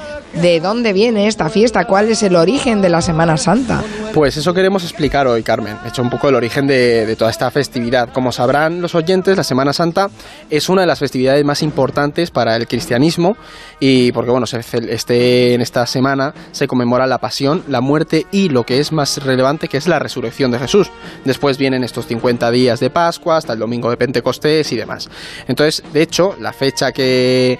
¿de 0.42 0.62
dónde 0.62 0.94
viene 0.94 1.28
esta 1.28 1.50
fiesta? 1.50 1.84
¿Cuál 1.84 2.10
es 2.10 2.24
el 2.24 2.38
origen 2.38 2.82
de 2.82 2.88
la 2.88 3.02
Semana 3.02 3.36
Santa? 3.36 3.84
Pues 4.14 4.38
eso 4.38 4.54
queremos 4.54 4.84
explicar 4.84 5.26
hoy, 5.26 5.42
Carmen. 5.42 5.76
He 5.84 5.88
hecho 5.88 6.04
un 6.04 6.12
poco 6.12 6.30
el 6.30 6.36
origen 6.36 6.68
de, 6.68 7.16
toda 7.18 7.32
esta 7.32 7.50
festividad. 7.50 8.10
Como 8.14 8.32
sabrán 8.32 8.80
los 8.80 8.94
oyentes, 8.94 9.36
la 9.36 9.44
Semana 9.44 9.74
Santa 9.74 10.12
es 10.52 10.70
una 10.70 10.82
de 10.82 10.88
las 10.88 11.00
festividades 11.00 11.44
más 11.44 11.64
importantes 11.64 12.30
para 12.30 12.56
el 12.56 12.68
cristianismo 12.68 13.36
y 13.80 14.12
porque, 14.12 14.30
bueno, 14.30 14.46
este, 14.46 15.56
en 15.56 15.62
esta 15.62 15.88
semana 15.88 16.32
se 16.52 16.68
conmemora 16.68 17.08
la 17.08 17.18
pasión, 17.18 17.64
la 17.68 17.82
muerte 17.82 18.28
y 18.32 18.50
lo 18.50 18.68
que 18.68 18.80
es 18.80 18.92
más 18.92 19.18
relevante, 19.24 19.68
que 19.68 19.78
es 19.78 19.88
la 19.88 19.98
resurrección 19.98 20.52
de 20.52 20.60
Jesús. 20.60 20.92
Después 21.26 21.58
vienen 21.58 21.84
estos 21.84 22.06
50 22.06 22.52
días 22.52 22.80
de 22.80 22.92
Pascua 22.92 23.38
hasta 23.38 23.54
el 23.54 23.60
domingo 23.60 23.90
de 23.90 23.98
Pentecostés 23.98 24.72
y 24.74 24.76
demás. 24.76 25.10
Entonces, 25.48 25.84
de 25.92 26.04
hecho, 26.04 26.36
la 26.40 26.54
fecha 26.54 26.92
que, 26.92 27.58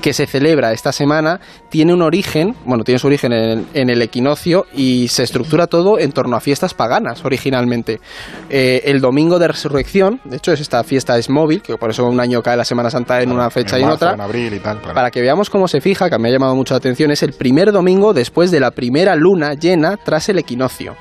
que 0.00 0.12
se 0.12 0.26
celebra 0.26 0.72
esta 0.72 0.92
semana 0.92 1.40
tiene 1.70 1.94
un 1.94 2.02
origen, 2.02 2.54
bueno, 2.64 2.84
tiene 2.84 2.98
su 2.98 3.06
origen 3.06 3.32
en 3.32 3.90
el, 3.90 4.02
equinoccio 4.02 4.66
y 4.74 5.08
se 5.08 5.22
estructura 5.22 5.66
todo 5.66 5.98
en 5.98 6.12
torno 6.12 6.36
a 6.36 6.40
fiestas 6.40 6.74
paganas 6.74 7.24
originalmente. 7.24 8.00
Eh, 8.50 8.82
el 8.84 9.00
domingo 9.00 9.38
de 9.38 9.48
resurrección, 9.48 10.20
de 10.24 10.36
hecho, 10.36 10.52
es 10.52 10.60
esta 10.60 10.84
fiesta 10.84 11.16
es 11.18 11.30
móvil, 11.30 11.62
que 11.62 11.76
por 11.76 11.90
eso 11.90 12.04
un 12.06 12.20
año 12.20 12.42
cae 12.42 12.56
la 12.56 12.64
Semana 12.64 12.90
Santa 12.90 13.22
en 13.22 13.32
una 13.32 13.50
fecha 13.50 13.78
y 13.78 13.82
en 13.82 13.90
otra. 13.90 14.16
Para 14.94 15.10
que 15.10 15.20
veamos 15.20 15.48
cómo 15.48 15.68
se 15.68 15.80
fija, 15.80 16.10
que 16.10 16.18
me 16.18 16.28
ha 16.28 16.32
llamado 16.32 16.54
mucho 16.54 16.74
la 16.74 16.78
atención, 16.78 17.10
es 17.10 17.22
el 17.22 17.32
primer 17.32 17.72
domingo 17.72 18.12
después 18.12 18.50
de 18.50 18.60
la 18.60 18.72
primera 18.72 19.16
luna 19.16 19.54
llena 19.54 19.96
tras 19.96 20.28
el 20.28 20.38
equinoccio. 20.38 20.96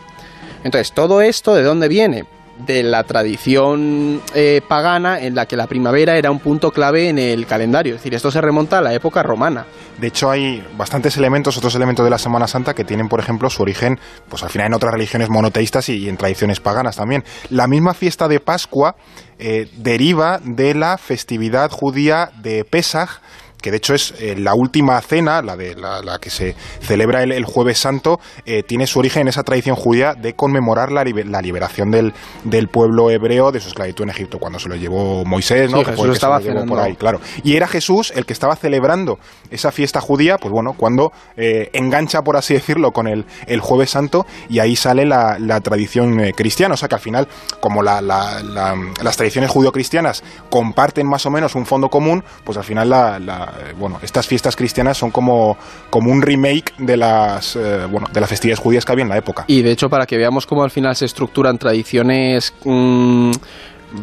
Entonces, 0.64 0.94
todo 0.94 1.22
esto, 1.22 1.56
¿de 1.56 1.64
dónde 1.64 1.90
viene? 1.90 2.26
De 2.58 2.84
la 2.84 3.04
tradición 3.04 4.22
eh, 4.36 4.62
pagana 4.68 5.20
en 5.20 5.36
la 5.36 5.48
que 5.48 5.56
la 5.56 5.68
primavera 5.68 6.18
era 6.18 6.32
un 6.32 6.40
punto 6.40 6.72
clave 6.72 7.10
en 7.10 7.18
el 7.18 7.46
calendario. 7.46 7.96
Es 7.96 8.02
decir, 8.02 8.14
esto 8.14 8.32
se 8.32 8.42
remonta 8.42 8.78
a 8.78 8.82
la 8.82 8.94
época 8.94 9.24
romana. 9.24 9.66
De 10.00 10.08
hecho, 10.08 10.30
hay 10.30 10.64
bastantes 10.78 11.18
elementos, 11.18 11.58
otros 11.58 11.76
elementos 11.76 12.04
de 12.04 12.10
la 12.10 12.18
Semana 12.18 12.48
Santa 12.48 12.74
que 12.74 12.84
tienen, 12.84 13.10
por 13.10 13.20
ejemplo, 13.20 13.50
su 13.50 13.62
origen, 13.62 14.00
pues 14.30 14.44
al 14.44 14.50
final 14.50 14.68
en 14.68 14.74
otras 14.74 14.94
religiones 14.94 15.30
monoteístas 15.30 15.90
y, 15.90 16.08
en 16.08 16.18
tradiciones 16.18 16.60
paganas 16.60 16.96
también. 16.96 17.24
La 17.50 17.68
misma 17.68 17.94
fiesta 17.94 18.28
de 18.28 18.40
Pascua 18.40 18.96
eh, 19.40 19.68
deriva 19.78 20.40
de 20.44 20.76
la 20.76 20.98
festividad 20.98 21.72
judía 21.72 22.32
de 22.42 22.64
Pesach, 22.66 23.20
que 23.63 23.72
de 23.72 23.77
hecho 23.77 23.96
es 23.96 24.13
eh, 24.20 24.36
la 24.38 24.53
última 24.53 25.00
cena, 25.01 25.41
la 25.41 25.55
de 25.55 25.74
la, 25.75 26.20
que 26.20 26.29
se 26.29 26.53
celebra 26.82 27.24
el, 27.24 27.46
jueves 27.46 27.79
santo, 27.79 28.20
eh, 28.46 28.62
tiene 28.62 28.86
su 28.86 29.00
origen 29.00 29.24
en 29.24 29.27
esa 29.29 29.43
tradición 29.43 29.77
judía 29.77 30.15
de 30.15 30.34
conmemorar 30.34 30.91
la, 30.91 31.03
liberación 31.05 31.89
del, 31.89 32.13
del, 32.43 32.67
pueblo 32.67 33.10
hebreo 33.10 33.53
de 33.53 33.62
su 33.62 33.70
esclavitud 33.70 34.03
en 34.03 34.10
Egipto, 34.10 34.38
cuando 34.38 34.60
se 34.60 34.67
lo 34.67 34.75
llevó 34.75 35.24
Moisés, 35.24 35.72
¿no? 35.72 35.84
Jesús 35.86 36.10
estaba 36.10 36.41
por 36.67 36.79
ahí, 36.79 36.96
claro. 36.96 37.22
Y 37.43 37.55
era 37.55 37.67
Jesús 37.67 38.12
el 38.13 38.25
que 38.25 38.34
estaba 38.34 38.58
celebrando 38.58 39.17
esa 39.50 39.72
fiesta 39.72 40.01
judía, 40.01 40.38
pues 40.38 40.51
bueno, 40.51 40.74
cuando 40.74 41.13
eh, 41.38 41.70
engancha, 41.72 42.22
por 42.22 42.36
así 42.36 42.53
decirlo, 42.53 42.91
con 42.91 43.08
el, 43.08 43.25
el 43.48 43.62
jueves 43.62 43.91
santo 43.91 44.25
y 44.50 44.60
ahí 44.60 44.75
sale 44.75 45.05
la, 45.05 45.38
tradición 45.63 46.17
cristiana. 46.36 46.74
O 46.74 46.77
sea 46.77 46.89
que 46.89 46.96
al 46.96 47.01
final, 47.01 47.29
como 47.62 47.82
las 47.82 49.15
tradiciones 49.15 49.50
judío-cristianas 49.51 50.22
comparten 50.50 51.08
más 51.08 51.25
o 51.25 51.32
menos 51.32 51.55
un 51.55 51.65
fondo 51.65 51.88
común, 51.88 52.25
pues 52.43 52.58
al 52.58 52.65
final 52.65 52.89
la 52.89 53.53
bueno, 53.78 54.00
estas 54.02 54.28
fiestas 54.28 54.56
cristianas 54.56 54.98
son 54.98 55.12
como, 55.12 55.58
como 55.90 56.12
un 56.12 56.22
remake 56.22 56.74
de 56.78 56.98
las, 56.98 57.56
eh, 57.56 57.86
bueno, 57.90 58.08
de 58.12 58.20
las 58.22 58.30
festividades 58.30 58.60
judías 58.60 58.86
que 58.86 58.92
había 58.92 59.04
en 59.04 59.10
la 59.10 59.18
época. 59.18 59.46
Y 59.48 59.62
de 59.62 59.72
hecho, 59.72 59.90
para 59.90 60.06
que 60.06 60.18
veamos 60.18 60.46
cómo 60.46 60.64
al 60.64 60.72
final 60.72 60.96
se 60.96 61.06
estructuran 61.06 61.58
tradiciones... 61.58 62.54
Mm, 62.64 63.32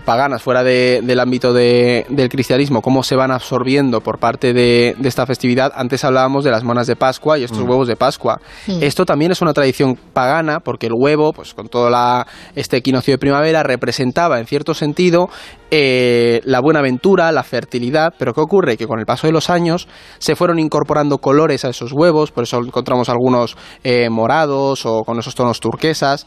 paganas 0.05 0.43
fuera 0.43 0.63
del 0.63 1.21
ámbito 1.21 1.53
del 1.53 2.29
cristianismo, 2.29 2.83
cómo 2.83 3.03
se 3.03 3.17
van 3.17 3.31
absorbiendo 3.31 4.01
por 4.01 4.19
parte 4.19 4.53
de, 4.53 4.97
esta 5.03 5.27
festividad. 5.27 5.73
Antes 5.75 6.05
hablábamos 6.05 6.45
de 6.45 6.51
las 6.51 6.65
monas 6.65 6.87
de 6.87 6.97
Pascua 6.97 7.39
y 7.39 7.45
estos 7.45 7.61
mm. 7.61 7.69
huevos 7.69 7.89
de 7.89 7.97
Pascua. 7.97 8.41
Mm. 8.67 8.83
Esto 8.83 9.05
también 9.05 9.33
es 9.33 9.43
una 9.43 9.53
tradición 9.53 9.97
pagana 10.13 10.61
porque 10.61 10.87
el 10.87 10.93
huevo, 10.95 11.33
pues 11.33 11.55
con 11.55 11.69
todo 11.69 11.91
la, 11.91 12.27
este 12.55 12.79
equinoccio 12.79 13.15
de 13.15 13.19
primavera, 13.19 13.63
representaba 13.63 14.39
en 14.39 14.47
cierto 14.47 14.75
sentido 14.75 15.29
eh, 15.71 16.41
la 16.45 16.61
buena 16.61 16.81
aventura, 16.81 17.31
la 17.33 17.43
fertilidad, 17.43 18.15
pero 18.19 18.33
¿qué 18.33 18.41
ocurre? 18.41 18.77
Que 18.77 18.87
con 18.87 18.99
el 18.99 19.07
paso 19.07 19.27
de 19.27 19.33
los 19.33 19.51
años 19.51 19.89
se 20.19 20.35
fueron 20.37 20.59
incorporando 20.59 21.19
colores 21.19 21.65
a 21.65 21.71
esos 21.71 21.93
huevos, 21.93 22.33
por 22.33 22.45
eso 22.45 22.59
encontramos 22.59 23.09
algunos 23.09 23.57
eh, 23.85 24.09
morados 24.11 24.85
o 24.87 25.03
con 25.05 25.19
esos 25.19 25.35
tonos 25.35 25.61
turquesas, 25.61 26.27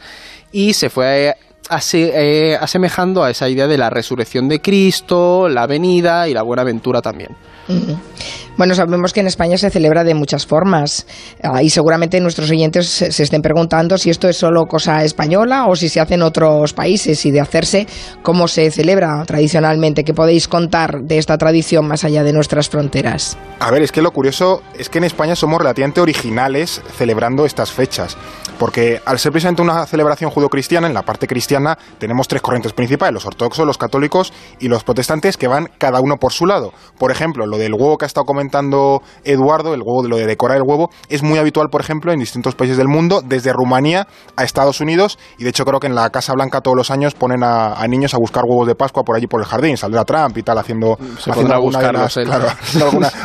y 0.52 0.74
se 0.74 0.90
fue 0.90 1.36
eh, 1.94 2.58
asemejando 2.60 3.24
a 3.24 3.30
esa 3.30 3.50
idea 3.50 3.68
de 3.68 3.78
la 3.78 3.90
resurrección 3.90 4.48
de 4.48 4.62
Cristo, 4.62 5.48
la 5.50 5.66
venida 5.68 6.28
y 6.28 6.34
la 6.34 6.42
buena 6.42 6.62
aventura 6.62 7.02
también. 7.02 7.36
Bueno, 8.56 8.76
sabemos 8.76 9.14
que 9.14 9.20
en 9.22 9.28
España 9.28 9.58
se 9.58 9.72
celebra 9.72 10.04
de 10.04 10.14
muchas 10.14 10.46
formas 10.46 11.08
ah, 11.42 11.64
y 11.64 11.72
seguramente 11.72 12.20
nuestros 12.20 12.52
oyentes 12.52 12.88
se, 12.88 13.24
estén 13.24 13.42
preguntando 13.42 13.98
si 13.98 14.12
esto 14.12 14.30
es 14.30 14.38
solo 14.38 14.66
cosa 14.66 15.04
española 15.04 15.66
o 15.68 15.76
si 15.76 15.90
se 15.90 16.00
hace 16.00 16.14
en 16.14 16.22
otros 16.22 16.74
países 16.74 17.26
y 17.26 17.32
de 17.32 17.42
hacerse 17.42 17.88
cómo 18.22 18.48
se 18.48 18.70
celebra 18.70 19.24
tradicionalmente. 19.26 20.04
¿Qué 20.04 20.14
podéis 20.14 20.48
contar 20.48 21.02
de 21.02 21.18
esta 21.18 21.36
tradición 21.40 21.88
más 21.88 22.04
allá 22.04 22.24
de 22.24 22.32
nuestras 22.32 22.70
fronteras? 22.70 23.38
A 23.60 23.72
ver, 23.72 23.82
es 23.82 23.92
que 23.92 24.04
lo 24.04 24.12
curioso 24.12 24.62
es 24.78 24.88
que 24.88 25.00
en 25.00 25.06
España 25.06 25.36
somos 25.36 25.60
relativamente 25.60 26.02
originales 26.02 26.82
celebrando 26.96 27.46
estas 27.48 27.72
fechas, 27.72 28.18
porque 28.60 29.02
al 29.04 29.18
ser 29.18 29.32
precisamente 29.32 29.64
una 29.64 29.86
celebración 29.88 30.30
judo-cristiana, 30.30 30.86
en 30.86 30.94
la 30.94 31.02
parte 31.02 31.26
cristiana 31.26 31.78
tenemos 31.98 32.28
tres 32.28 32.44
corrientes 32.44 32.74
principales, 32.74 33.16
los 33.16 33.26
ortodoxos, 33.26 33.66
los 33.66 33.80
católicos 33.80 34.32
y 34.60 34.68
los 34.68 34.84
protestantes 34.84 35.38
que 35.38 35.48
van 35.48 35.70
cada 35.80 36.02
uno 36.02 36.18
por 36.18 36.34
su 36.34 36.46
lado. 36.46 36.72
Por 37.00 37.10
ejemplo, 37.10 37.48
lo 37.48 37.58
del 37.58 37.74
huevo 37.74 37.98
que 37.98 38.06
ha 38.06 38.08
estado 38.08 38.26
comentando 38.44 39.02
Eduardo, 39.24 39.74
el 39.74 39.82
huevo 39.82 40.04
de 40.04 40.10
lo 40.10 40.18
de 40.18 40.26
decorar 40.26 40.58
el 40.58 40.64
huevo, 40.66 40.90
es 41.08 41.24
muy 41.24 41.40
habitual, 41.40 41.70
por 41.70 41.80
ejemplo, 41.80 42.12
en 42.12 42.20
distintos 42.20 42.56
países 42.56 42.76
del 42.76 42.90
mundo, 42.90 43.22
desde 43.24 43.54
Rumanía 43.54 44.06
a 44.36 44.44
Estados 44.44 44.82
Unidos, 44.82 45.18
y 45.38 45.46
de 45.46 45.52
hecho 45.52 45.64
creo 45.64 45.80
que 45.80 45.88
en 45.88 45.96
la 45.96 46.10
Casa 46.10 46.34
Blanca 46.34 46.60
todos 46.60 46.76
los 46.76 46.92
años 46.92 47.14
ponen 47.14 47.42
a, 47.42 47.82
niños 47.88 48.14
a 48.14 48.18
buscar 48.18 48.44
huevos 48.46 48.68
de 48.68 48.76
Pascua 48.76 49.04
por 49.04 49.16
allí 49.16 49.28
por 49.28 49.40
el 49.40 49.48
jardín, 49.48 49.78
saldrá 49.78 50.04
Trump 50.04 50.38
y 50.38 50.44
tal, 50.44 50.58
haciendo, 50.58 50.98
haciendo 51.26 51.54
alguna, 51.54 51.80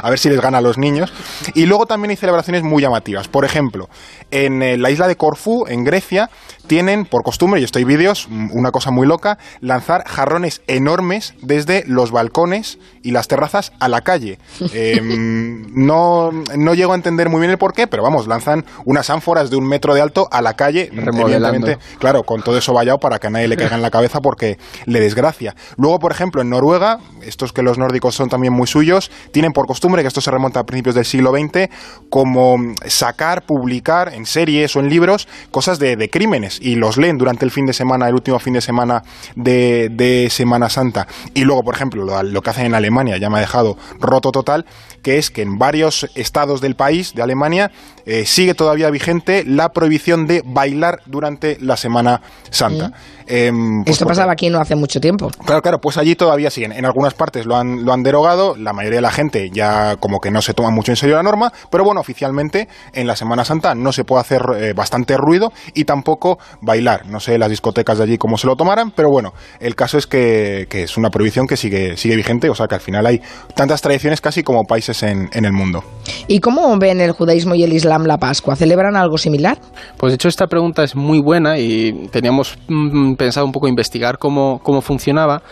a 0.03 0.11
ver 0.11 0.19
si 0.21 0.29
les 0.29 0.41
gana 0.41 0.59
a 0.59 0.61
los 0.61 0.79
niños. 0.79 1.13
Y 1.55 1.67
luego 1.67 1.87
también 1.87 2.11
hay 2.11 2.17
celebraciones 2.17 2.63
muy 2.63 2.81
llamativas. 2.81 3.27
Por 3.27 3.45
ejemplo, 3.45 3.89
en 4.31 4.63
eh, 4.63 4.77
la 4.77 4.91
isla 4.91 5.09
de 5.09 5.17
Corfú, 5.17 5.65
en 5.67 5.83
Grecia, 5.83 6.31
tienen 6.69 7.07
por 7.07 7.25
costumbre, 7.25 7.61
y 7.61 7.65
estoy 7.65 7.83
vídeos, 7.85 8.29
una 8.53 8.71
cosa 8.71 8.91
muy 8.91 9.07
loca, 9.07 9.39
lanzar 9.61 10.07
jarrones 10.07 10.63
enormes 10.69 11.35
desde 11.43 11.83
los 11.87 12.13
balcones 12.13 12.79
y 13.03 13.11
las 13.11 13.27
terrazas 13.27 13.73
a 13.81 13.89
la 13.89 14.03
calle. 14.03 14.39
Em, 14.79 15.67
no, 15.75 16.31
no 16.31 16.75
llego 16.75 16.93
a 16.93 16.95
entender 16.95 17.31
muy 17.31 17.41
bien 17.41 17.51
el 17.51 17.59
porqué, 17.59 17.87
pero 17.87 18.03
vamos, 18.03 18.29
lanzan 18.29 18.65
unas 18.85 19.11
ánforas 19.11 19.51
de 19.51 19.57
un 19.57 19.67
metro 19.67 19.95
de 19.95 20.03
alto 20.03 20.29
a 20.31 20.43
la 20.43 20.55
calle, 20.55 20.91
evidentemente, 20.93 21.79
claro, 21.99 22.23
con 22.23 22.43
todo 22.43 22.59
eso 22.59 22.73
vallado 22.75 22.99
para 22.99 23.19
que 23.19 23.27
a 23.27 23.31
nadie 23.31 23.49
le 23.49 23.57
caiga 23.57 23.75
en 23.75 23.83
la 23.83 23.91
cabeza 23.91 24.21
porque 24.21 24.59
le 24.85 25.01
desgracia. 25.01 25.57
Luego, 25.77 25.99
por 25.99 26.13
ejemplo, 26.13 26.43
en 26.43 26.51
Noruega, 26.51 26.99
estos 27.23 27.53
que 27.53 27.63
los 27.63 27.79
nórdicos 27.79 28.15
son 28.15 28.29
también 28.29 28.53
muy 28.53 28.67
suyos, 28.67 29.11
tienen 29.33 29.53
por 29.53 29.67
costumbre, 29.67 30.03
que 30.03 30.09
esto 30.09 30.21
se 30.21 30.31
remonta 30.31 30.61
a 30.61 30.67
principios 30.67 30.95
del 30.95 31.07
siglo 31.07 31.33
XX, 31.33 31.71
como 32.11 32.59
sacar, 32.87 33.47
publicar 33.47 34.13
en 34.13 34.27
series 34.27 34.77
o 34.77 34.81
en 34.81 34.91
libros 34.91 35.29
cosas 35.51 35.79
de, 35.79 35.97
de 35.97 36.11
crímenes 36.11 36.58
y 36.61 36.77
los 36.77 36.97
leen 36.97 37.19
durante 37.19 37.45
el 37.45 37.51
fin 37.51 37.67
de 37.67 37.73
semana, 37.73 38.09
el 38.09 38.15
último 38.15 38.39
fin 38.39 38.55
de 38.55 38.61
semana 38.61 39.03
de, 39.35 40.29
Semana 40.31 40.69
Santa. 40.69 41.07
Y 41.35 41.45
luego, 41.45 41.63
por 41.63 41.75
ejemplo, 41.75 42.05
lo, 42.05 42.23
lo 42.23 42.43
que 42.43 42.51
hacen 42.51 42.67
en 42.67 42.75
Alemania 42.75 43.17
ya 43.19 43.31
me 43.31 43.39
ha 43.39 43.41
dejado 43.41 43.77
roto 44.01 44.33
total, 44.33 44.67
que 45.03 45.19
es 45.19 45.31
que 45.31 45.43
en 45.43 45.59
varios 45.59 46.09
estados 46.15 46.61
del 46.61 46.75
país, 46.75 47.15
de 47.15 47.23
Alemania, 47.23 47.71
eh, 48.07 48.25
sigue 48.25 48.55
todavía 48.55 48.91
vigente 48.91 49.45
la 49.47 49.71
prohibición 49.71 50.27
de 50.27 50.43
bailar 50.45 51.01
durante 51.07 51.59
la 51.61 51.77
Semana 51.77 52.23
Santa. 52.51 52.93
Em, 53.27 53.85
pues 53.85 53.97
Esto 53.97 54.07
pasaba 54.07 54.33
aquí 54.33 54.49
no 54.49 54.59
hace 54.59 54.75
mucho 54.75 55.01
tiempo. 55.01 55.31
Claro, 55.45 55.61
claro, 55.61 55.79
pues 55.79 55.99
allí 55.99 56.15
todavía 56.15 56.51
siguen. 56.51 56.73
En 56.73 56.87
algunas 56.87 57.13
partes 57.13 57.45
lo 57.45 57.57
han, 57.57 57.85
lo 57.85 57.93
han 57.93 58.03
derogado, 58.03 58.57
la 58.57 58.73
mayoría 58.73 58.99
de 58.99 59.03
la 59.03 59.11
gente 59.11 59.51
ya 59.53 59.97
como 59.97 60.21
que 60.21 60.31
no 60.31 60.41
se 60.41 60.55
toma 60.55 60.71
mucho 60.71 60.93
en 60.93 60.97
serio 60.97 61.17
la 61.17 61.23
norma, 61.23 61.53
pero 61.71 61.85
bueno, 61.85 62.01
oficialmente 62.01 62.69
en 62.95 63.07
la 63.07 63.17
Semana 63.17 63.45
Santa 63.45 63.75
no 63.75 63.93
se 63.93 64.05
puede 64.05 64.23
hacer 64.23 64.41
eh, 64.57 64.73
bastante 64.73 65.19
ruido 65.19 65.53
y 65.75 65.85
tampoco 65.85 66.39
bailar. 66.63 67.07
No 67.07 67.21
sé 67.21 67.37
las 67.37 67.51
discotecas 67.51 67.99
de 67.99 68.05
allí 68.05 68.17
cómo 68.17 68.39
se 68.39 68.47
lo 68.47 68.57
tomaran, 68.57 68.93
pero 68.93 69.11
bueno, 69.11 69.35
el 69.61 69.75
caso 69.75 69.99
es 69.99 70.07
que, 70.07 70.67
es 70.71 70.97
una 70.97 71.11
prohibición 71.11 71.47
que 71.47 71.59
sigue, 71.59 71.99
sigue 71.99 72.17
vigente, 72.17 72.49
o 72.49 72.55
sea 72.55 72.67
que 72.67 72.77
al 72.77 72.81
final 72.81 73.05
hay 73.05 73.21
tantas 73.55 73.83
tradiciones 73.83 74.23
casi 74.23 74.43
como 74.43 74.65
países 74.65 74.88
en, 75.03 75.29
en 75.33 75.45
el 75.45 75.53
mundo. 75.53 75.85
¿Y 76.27 76.41
cómo 76.41 76.77
ven 76.79 77.01
el 77.01 77.13
judaísmo 77.13 77.55
y 77.55 77.63
el 77.63 77.73
islam 77.73 78.07
la 78.07 78.19
Pascua? 78.19 78.57
¿Celebran 78.57 78.97
algo 78.97 79.19
similar? 79.19 79.59
Pues 79.97 80.13
de 80.13 80.15
hecho 80.15 80.29
esta 80.29 80.47
pregunta 80.47 80.83
es 80.83 80.95
muy 80.95 81.19
buena 81.21 81.59
y 81.59 82.09
teníamos 82.11 82.59
mm, 82.69 83.15
pensado 83.15 83.47
un 83.47 83.53
poco 83.53 83.69
investigar 83.69 84.19
cómo, 84.19 84.61
cómo 84.63 84.81
funcionaba 84.81 85.43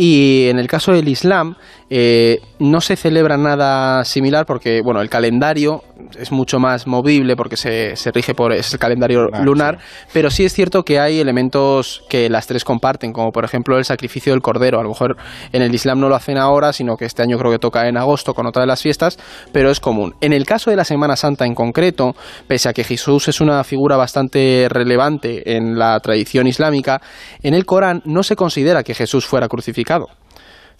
y 0.00 0.46
en 0.48 0.58
el 0.58 0.66
caso 0.66 0.92
del 0.92 1.08
Islam, 1.08 1.56
Eh, 1.92 2.38
no 2.60 2.80
se 2.80 2.94
celebra 2.94 3.36
nada 3.36 4.04
similar 4.04 4.46
porque, 4.46 4.80
bueno, 4.80 5.00
el 5.00 5.10
calendario 5.10 5.82
es 6.16 6.30
mucho 6.30 6.60
más 6.60 6.86
movible 6.86 7.34
porque 7.34 7.56
se, 7.56 7.96
se 7.96 8.12
rige 8.12 8.32
por 8.32 8.52
es 8.52 8.72
el 8.72 8.78
calendario 8.78 9.28
lunar, 9.42 9.78
pero 10.12 10.30
sí 10.30 10.44
es 10.44 10.52
cierto 10.52 10.84
que 10.84 11.00
hay 11.00 11.18
elementos 11.18 12.04
que 12.08 12.30
las 12.30 12.46
tres 12.46 12.64
comparten, 12.64 13.12
como 13.12 13.32
por 13.32 13.44
ejemplo 13.44 13.76
el 13.76 13.84
sacrificio 13.84 14.32
del 14.32 14.40
cordero. 14.40 14.78
A 14.78 14.82
lo 14.84 14.90
mejor 14.90 15.16
en 15.52 15.62
el 15.62 15.74
Islam 15.74 15.98
no 15.98 16.08
lo 16.08 16.14
hacen 16.14 16.38
ahora, 16.38 16.72
sino 16.72 16.96
que 16.96 17.06
este 17.06 17.22
año 17.22 17.38
creo 17.38 17.50
que 17.50 17.58
toca 17.58 17.88
en 17.88 17.96
agosto 17.96 18.34
con 18.34 18.46
otra 18.46 18.62
de 18.62 18.68
las 18.68 18.82
fiestas, 18.82 19.18
pero 19.52 19.70
es 19.70 19.80
común. 19.80 20.14
En 20.20 20.32
el 20.32 20.46
caso 20.46 20.70
de 20.70 20.76
la 20.76 20.84
Semana 20.84 21.16
Santa 21.16 21.44
en 21.44 21.54
concreto, 21.54 22.14
pese 22.46 22.68
a 22.68 22.72
que 22.72 22.84
Jesús 22.84 23.26
es 23.28 23.40
una 23.40 23.64
figura 23.64 23.96
bastante 23.96 24.68
relevante 24.70 25.56
en 25.56 25.78
la 25.78 25.98
tradición 25.98 26.46
islámica, 26.46 27.00
en 27.42 27.54
el 27.54 27.66
Corán 27.66 28.02
no 28.04 28.22
se 28.22 28.36
considera 28.36 28.84
que 28.84 28.94
Jesús 28.94 29.26
fuera 29.26 29.48
crucificado. 29.48 30.06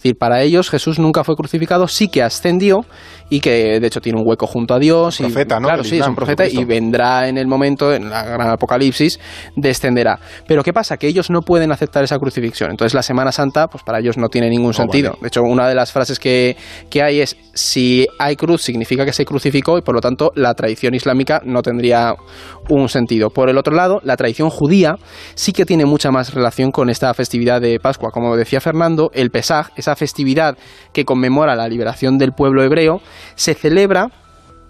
Es 0.00 0.04
decir, 0.04 0.16
para 0.16 0.40
ellos 0.40 0.71
Jesús 0.71 0.99
nunca 0.99 1.25
fue 1.25 1.37
crucificado, 1.37 1.87
sí 1.87 2.09
que 2.09 2.23
ascendió 2.23 2.87
y 3.28 3.40
que 3.40 3.78
de 3.80 3.87
hecho 3.87 4.00
tiene 4.00 4.19
un 4.19 4.26
hueco 4.26 4.47
junto 4.47 4.73
a 4.73 4.78
Dios. 4.78 5.19
Profeta, 5.19 5.59
y, 5.59 5.61
¿no? 5.61 5.69
Claro, 5.69 5.85
sí, 5.85 5.99
es 5.99 6.09
un 6.09 6.14
profeta 6.14 6.49
y 6.49 6.64
vendrá 6.64 7.28
en 7.28 7.37
el 7.37 7.47
momento, 7.47 7.92
en 7.92 8.09
la 8.09 8.23
gran 8.23 8.49
apocalipsis, 8.49 9.21
descenderá. 9.57 10.19
Pero 10.49 10.62
¿qué 10.62 10.73
pasa? 10.73 10.97
Que 10.97 11.07
ellos 11.07 11.28
no 11.28 11.42
pueden 11.42 11.71
aceptar 11.71 12.02
esa 12.02 12.19
crucifixión. 12.19 12.71
Entonces 12.71 12.95
la 12.95 13.02
Semana 13.02 13.30
Santa, 13.30 13.69
pues 13.69 13.85
para 13.85 13.99
ellos 13.99 14.16
no 14.16 14.30
tiene 14.30 14.49
ningún 14.49 14.73
sentido. 14.73 15.19
De 15.21 15.28
hecho, 15.28 15.42
una 15.42 15.69
de 15.69 15.75
las 15.75 15.92
frases 15.92 16.19
que, 16.19 16.57
que 16.88 17.02
hay 17.02 17.21
es, 17.21 17.37
si 17.52 18.07
hay 18.19 18.37
cruz 18.37 18.62
significa 18.62 19.04
que 19.04 19.12
se 19.12 19.26
crucificó 19.26 19.76
y 19.76 19.83
por 19.83 19.95
lo 19.95 20.00
tanto 20.00 20.33
la 20.35 20.54
tradición 20.54 20.95
islámica 20.95 21.42
no 21.45 21.61
tendría 21.61 22.14
un 22.71 22.89
sentido. 22.89 23.31
Por 23.31 23.50
el 23.50 23.59
otro 23.59 23.75
lado, 23.75 24.00
la 24.05 24.17
tradición 24.17 24.50
judía 24.50 24.97
sí 25.35 25.53
que 25.53 25.67
tiene 25.67 25.85
mucha 25.85 26.11
más 26.11 26.35
relación 26.35 26.71
con 26.71 26.91
esta 26.91 27.12
festividad 27.15 27.61
de 27.61 27.79
Pascua. 27.81 28.11
Como 28.12 28.37
decía 28.37 28.61
Fernando, 28.61 29.11
el 29.15 29.31
Pesaj, 29.31 29.69
esa 29.77 29.97
festividad 29.97 30.57
que 30.93 31.05
conmemora 31.05 31.57
la 31.57 31.69
liberación 31.69 32.19
del 32.19 32.33
pueblo 32.33 32.62
hebreo, 32.62 33.00
se 33.35 33.55
celebra 33.55 34.09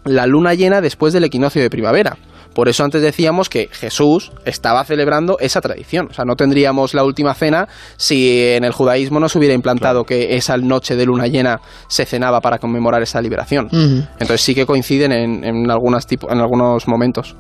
la 0.05 0.27
luna 0.27 0.55
llena 0.55 0.81
después 0.81 1.13
del 1.13 1.25
equinoccio 1.25 1.63
de 1.63 1.71
primavera. 1.71 2.17
Por 2.55 2.69
eso 2.69 2.85
antes 2.85 3.01
decíamos 3.01 3.49
que 3.49 3.69
Jesús 3.71 4.33
estaba 4.45 4.85
celebrando 4.85 5.37
esa 5.39 5.61
tradición. 5.61 6.09
O 6.11 6.15
sea, 6.15 6.25
no 6.25 6.35
tendríamos 6.35 6.95
la 6.95 7.05
última 7.05 7.35
cena 7.35 7.69
si 7.97 8.49
en 8.53 8.65
el 8.65 8.73
judaísmo 8.73 9.21
no 9.21 9.29
se 9.29 9.39
hubiera 9.39 9.55
implantado 9.55 10.05
que 10.05 10.37
esa 10.37 10.57
noche 10.57 10.97
de 10.97 11.07
luna 11.07 11.29
llena 11.29 11.61
se 11.89 12.07
cenaba 12.07 12.41
para 12.41 12.59
conmemorar 12.59 13.03
esa 13.03 13.21
liberación. 13.23 13.69
Entonces 13.71 14.41
sí 14.41 14.55
que 14.55 14.67
coinciden 14.67 15.13
en, 15.13 15.45
en, 15.45 15.71
algunas 15.71 16.07
tipo, 16.07 16.31
en 16.31 16.39
algunos 16.39 16.89
momentos. 16.89 17.37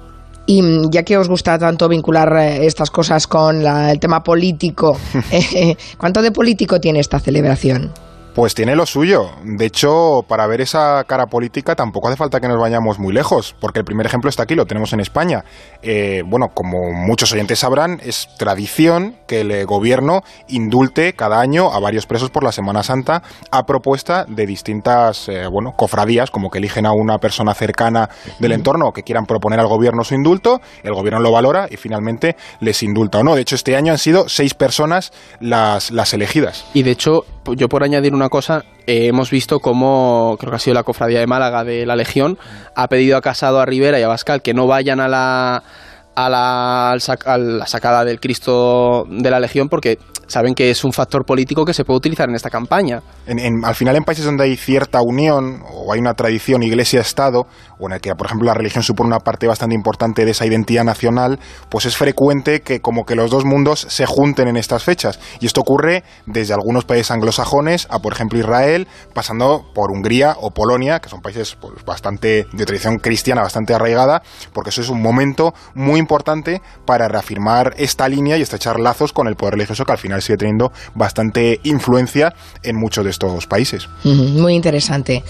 Y 0.50 0.62
mm, 0.62 0.90
ya 0.90 1.04
que 1.04 1.16
os 1.16 1.28
gusta 1.28 1.56
tanto 1.60 1.88
vincular 1.88 2.28
eh, 2.38 2.66
estas 2.66 2.90
cosas 2.90 3.28
con 3.28 3.62
la- 3.62 3.92
el 3.92 4.00
tema 4.00 4.20
político, 4.24 4.98
eh, 5.30 5.76
¿cuánto 5.96 6.22
de 6.22 6.32
político 6.32 6.80
tiene 6.80 6.98
esta 6.98 7.20
celebración? 7.20 7.92
Pues 8.34 8.54
tiene 8.54 8.76
lo 8.76 8.86
suyo. 8.86 9.30
De 9.42 9.66
hecho, 9.66 10.24
para 10.28 10.46
ver 10.46 10.60
esa 10.60 11.02
cara 11.04 11.26
política 11.26 11.74
tampoco 11.74 12.08
hace 12.08 12.16
falta 12.16 12.40
que 12.40 12.46
nos 12.46 12.60
vayamos 12.60 12.98
muy 12.98 13.12
lejos, 13.12 13.56
porque 13.60 13.80
el 13.80 13.84
primer 13.84 14.06
ejemplo 14.06 14.30
está 14.30 14.44
aquí, 14.44 14.54
lo 14.54 14.66
tenemos 14.66 14.92
en 14.92 15.00
España. 15.00 15.44
Eh, 15.82 16.22
bueno, 16.24 16.48
como 16.54 16.92
muchos 16.92 17.32
oyentes 17.32 17.58
sabrán, 17.58 18.00
es 18.04 18.28
tradición 18.38 19.16
que 19.26 19.40
el 19.40 19.50
eh, 19.50 19.64
gobierno 19.64 20.22
indulte 20.48 21.12
cada 21.14 21.40
año 21.40 21.72
a 21.72 21.80
varios 21.80 22.06
presos 22.06 22.30
por 22.30 22.44
la 22.44 22.52
Semana 22.52 22.84
Santa 22.84 23.22
a 23.50 23.66
propuesta 23.66 24.24
de 24.28 24.46
distintas, 24.46 25.28
eh, 25.28 25.46
bueno, 25.48 25.72
cofradías, 25.76 26.30
como 26.30 26.50
que 26.50 26.58
eligen 26.58 26.86
a 26.86 26.92
una 26.92 27.18
persona 27.18 27.52
cercana 27.54 28.10
del 28.38 28.52
entorno 28.52 28.92
que 28.92 29.02
quieran 29.02 29.26
proponer 29.26 29.58
al 29.58 29.66
gobierno 29.66 30.04
su 30.04 30.14
indulto, 30.14 30.60
el 30.84 30.94
gobierno 30.94 31.20
lo 31.20 31.32
valora 31.32 31.66
y 31.68 31.76
finalmente 31.76 32.36
les 32.60 32.82
indulta 32.84 33.18
o 33.18 33.24
no. 33.24 33.34
De 33.34 33.42
hecho, 33.42 33.56
este 33.56 33.76
año 33.76 33.92
han 33.92 33.98
sido 33.98 34.28
seis 34.28 34.54
personas 34.54 35.12
las, 35.40 35.90
las 35.90 36.14
elegidas. 36.14 36.64
Y 36.74 36.84
de 36.84 36.92
hecho, 36.92 37.24
yo 37.56 37.68
por 37.68 37.82
añadir 37.84 38.14
una 38.14 38.28
cosa, 38.28 38.64
eh, 38.86 39.06
hemos 39.06 39.30
visto 39.30 39.60
cómo, 39.60 40.36
creo 40.38 40.50
que 40.50 40.56
ha 40.56 40.60
sido 40.60 40.74
la 40.74 40.82
cofradía 40.82 41.20
de 41.20 41.26
Málaga 41.26 41.64
de 41.64 41.86
la 41.86 41.96
Legión, 41.96 42.38
ha 42.74 42.88
pedido 42.88 43.16
a 43.16 43.20
Casado, 43.20 43.60
a 43.60 43.66
Rivera 43.66 43.98
y 43.98 44.02
a 44.02 44.08
Bascal 44.08 44.42
que 44.42 44.54
no 44.54 44.66
vayan 44.66 45.00
a 45.00 45.08
la, 45.08 45.62
a 46.14 46.28
la, 46.28 46.90
a 46.92 47.38
la 47.38 47.66
sacada 47.66 48.04
del 48.04 48.20
Cristo 48.20 49.06
de 49.08 49.30
la 49.30 49.40
Legión 49.40 49.68
porque 49.68 49.98
saben 50.26 50.54
que 50.54 50.70
es 50.70 50.84
un 50.84 50.92
factor 50.92 51.24
político 51.24 51.64
que 51.64 51.74
se 51.74 51.84
puede 51.84 51.96
utilizar 51.98 52.28
en 52.28 52.36
esta 52.36 52.50
campaña. 52.50 53.02
En- 53.26 53.38
en- 53.40 53.64
al 53.64 53.74
final, 53.74 53.96
en 53.96 54.04
países 54.04 54.24
donde 54.24 54.44
hay 54.44 54.56
cierta 54.56 55.00
unión 55.02 55.62
o 55.72 55.92
hay 55.92 55.98
una 56.00 56.14
tradición 56.14 56.62
iglesia-estado, 56.62 57.46
o 57.80 57.86
en 57.86 57.94
el 57.94 58.00
que, 58.00 58.14
por 58.14 58.26
ejemplo, 58.26 58.46
la 58.46 58.54
religión 58.54 58.82
supone 58.82 59.08
una 59.08 59.20
parte 59.20 59.46
bastante 59.46 59.74
importante 59.74 60.24
de 60.24 60.30
esa 60.32 60.46
identidad 60.46 60.84
nacional, 60.84 61.38
pues 61.68 61.86
es 61.86 61.96
frecuente 61.96 62.60
que 62.60 62.80
como 62.80 63.04
que 63.04 63.14
los 63.14 63.30
dos 63.30 63.44
mundos 63.44 63.86
se 63.88 64.06
junten 64.06 64.48
en 64.48 64.56
estas 64.56 64.84
fechas. 64.84 65.18
Y 65.40 65.46
esto 65.46 65.62
ocurre 65.62 66.04
desde 66.26 66.54
algunos 66.54 66.84
países 66.84 67.10
anglosajones 67.10 67.86
a, 67.90 67.98
por 68.00 68.12
ejemplo, 68.12 68.38
Israel, 68.38 68.86
pasando 69.14 69.64
por 69.74 69.90
Hungría 69.90 70.36
o 70.40 70.50
Polonia, 70.50 71.00
que 71.00 71.08
son 71.08 71.20
países 71.20 71.56
pues, 71.60 71.84
bastante 71.84 72.46
de 72.52 72.66
tradición 72.66 72.98
cristiana, 72.98 73.42
bastante 73.42 73.74
arraigada, 73.74 74.22
porque 74.52 74.70
eso 74.70 74.82
es 74.82 74.88
un 74.88 75.00
momento 75.00 75.54
muy 75.74 75.98
importante 75.98 76.60
para 76.84 77.08
reafirmar 77.08 77.74
esta 77.78 78.08
línea 78.08 78.36
y 78.36 78.42
estrechar 78.42 78.78
lazos 78.78 79.12
con 79.12 79.26
el 79.26 79.36
poder 79.36 79.54
religioso 79.54 79.84
que 79.84 79.92
al 79.92 79.98
final 79.98 80.22
sigue 80.22 80.36
teniendo 80.36 80.72
bastante 80.94 81.60
influencia 81.64 82.34
en 82.62 82.76
muchos 82.76 83.04
de 83.04 83.10
estos 83.10 83.46
países. 83.46 83.88
Muy 84.04 84.54
interesante. 84.54 85.24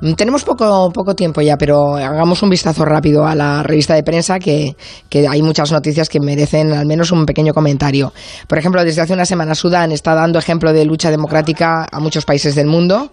Mm, 0.00 0.12
Tenemos 0.12 0.44
poco, 0.44 0.90
poco 0.92 1.14
tiempo 1.14 1.40
ya, 1.40 1.56
pero 1.56 1.96
hagamos 1.96 2.42
un 2.42 2.50
vistazo 2.50 2.84
rápido 2.84 3.26
a 3.26 3.34
la 3.34 3.62
revista 3.62 3.94
de 3.94 4.02
prensa, 4.02 4.38
que, 4.38 4.76
que 5.08 5.26
hay 5.26 5.42
muchas 5.42 5.72
noticias 5.72 6.08
que 6.08 6.20
merecen 6.20 6.72
al 6.72 6.86
menos 6.86 7.10
un 7.10 7.26
pequeño 7.26 7.52
comentario. 7.52 8.12
Por 8.46 8.58
ejemplo, 8.58 8.84
desde 8.84 9.02
hace 9.02 9.12
una 9.14 9.24
semana 9.24 9.54
Sudán 9.54 9.92
está 9.92 10.14
dando 10.14 10.38
ejemplo 10.38 10.72
de 10.72 10.84
lucha 10.84 11.10
democrática 11.10 11.86
a 11.90 12.00
muchos 12.00 12.24
países 12.24 12.54
del 12.54 12.66
mundo. 12.66 13.10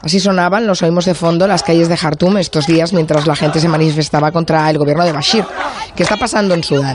Así 0.00 0.20
sonaban, 0.20 0.66
los 0.66 0.80
oímos 0.82 1.06
de 1.06 1.14
fondo, 1.14 1.48
las 1.48 1.64
calles 1.64 1.88
de 1.88 1.96
Jartum 1.96 2.36
estos 2.36 2.66
días 2.68 2.92
mientras 2.92 3.26
la 3.26 3.34
gente 3.34 3.58
se 3.58 3.66
manifestaba 3.68 4.30
contra 4.30 4.70
el 4.70 4.78
gobierno 4.78 5.04
de 5.04 5.12
Bashir. 5.12 5.44
¿Qué 5.96 6.04
está 6.04 6.16
pasando 6.16 6.54
en 6.54 6.62
Sudán? 6.62 6.94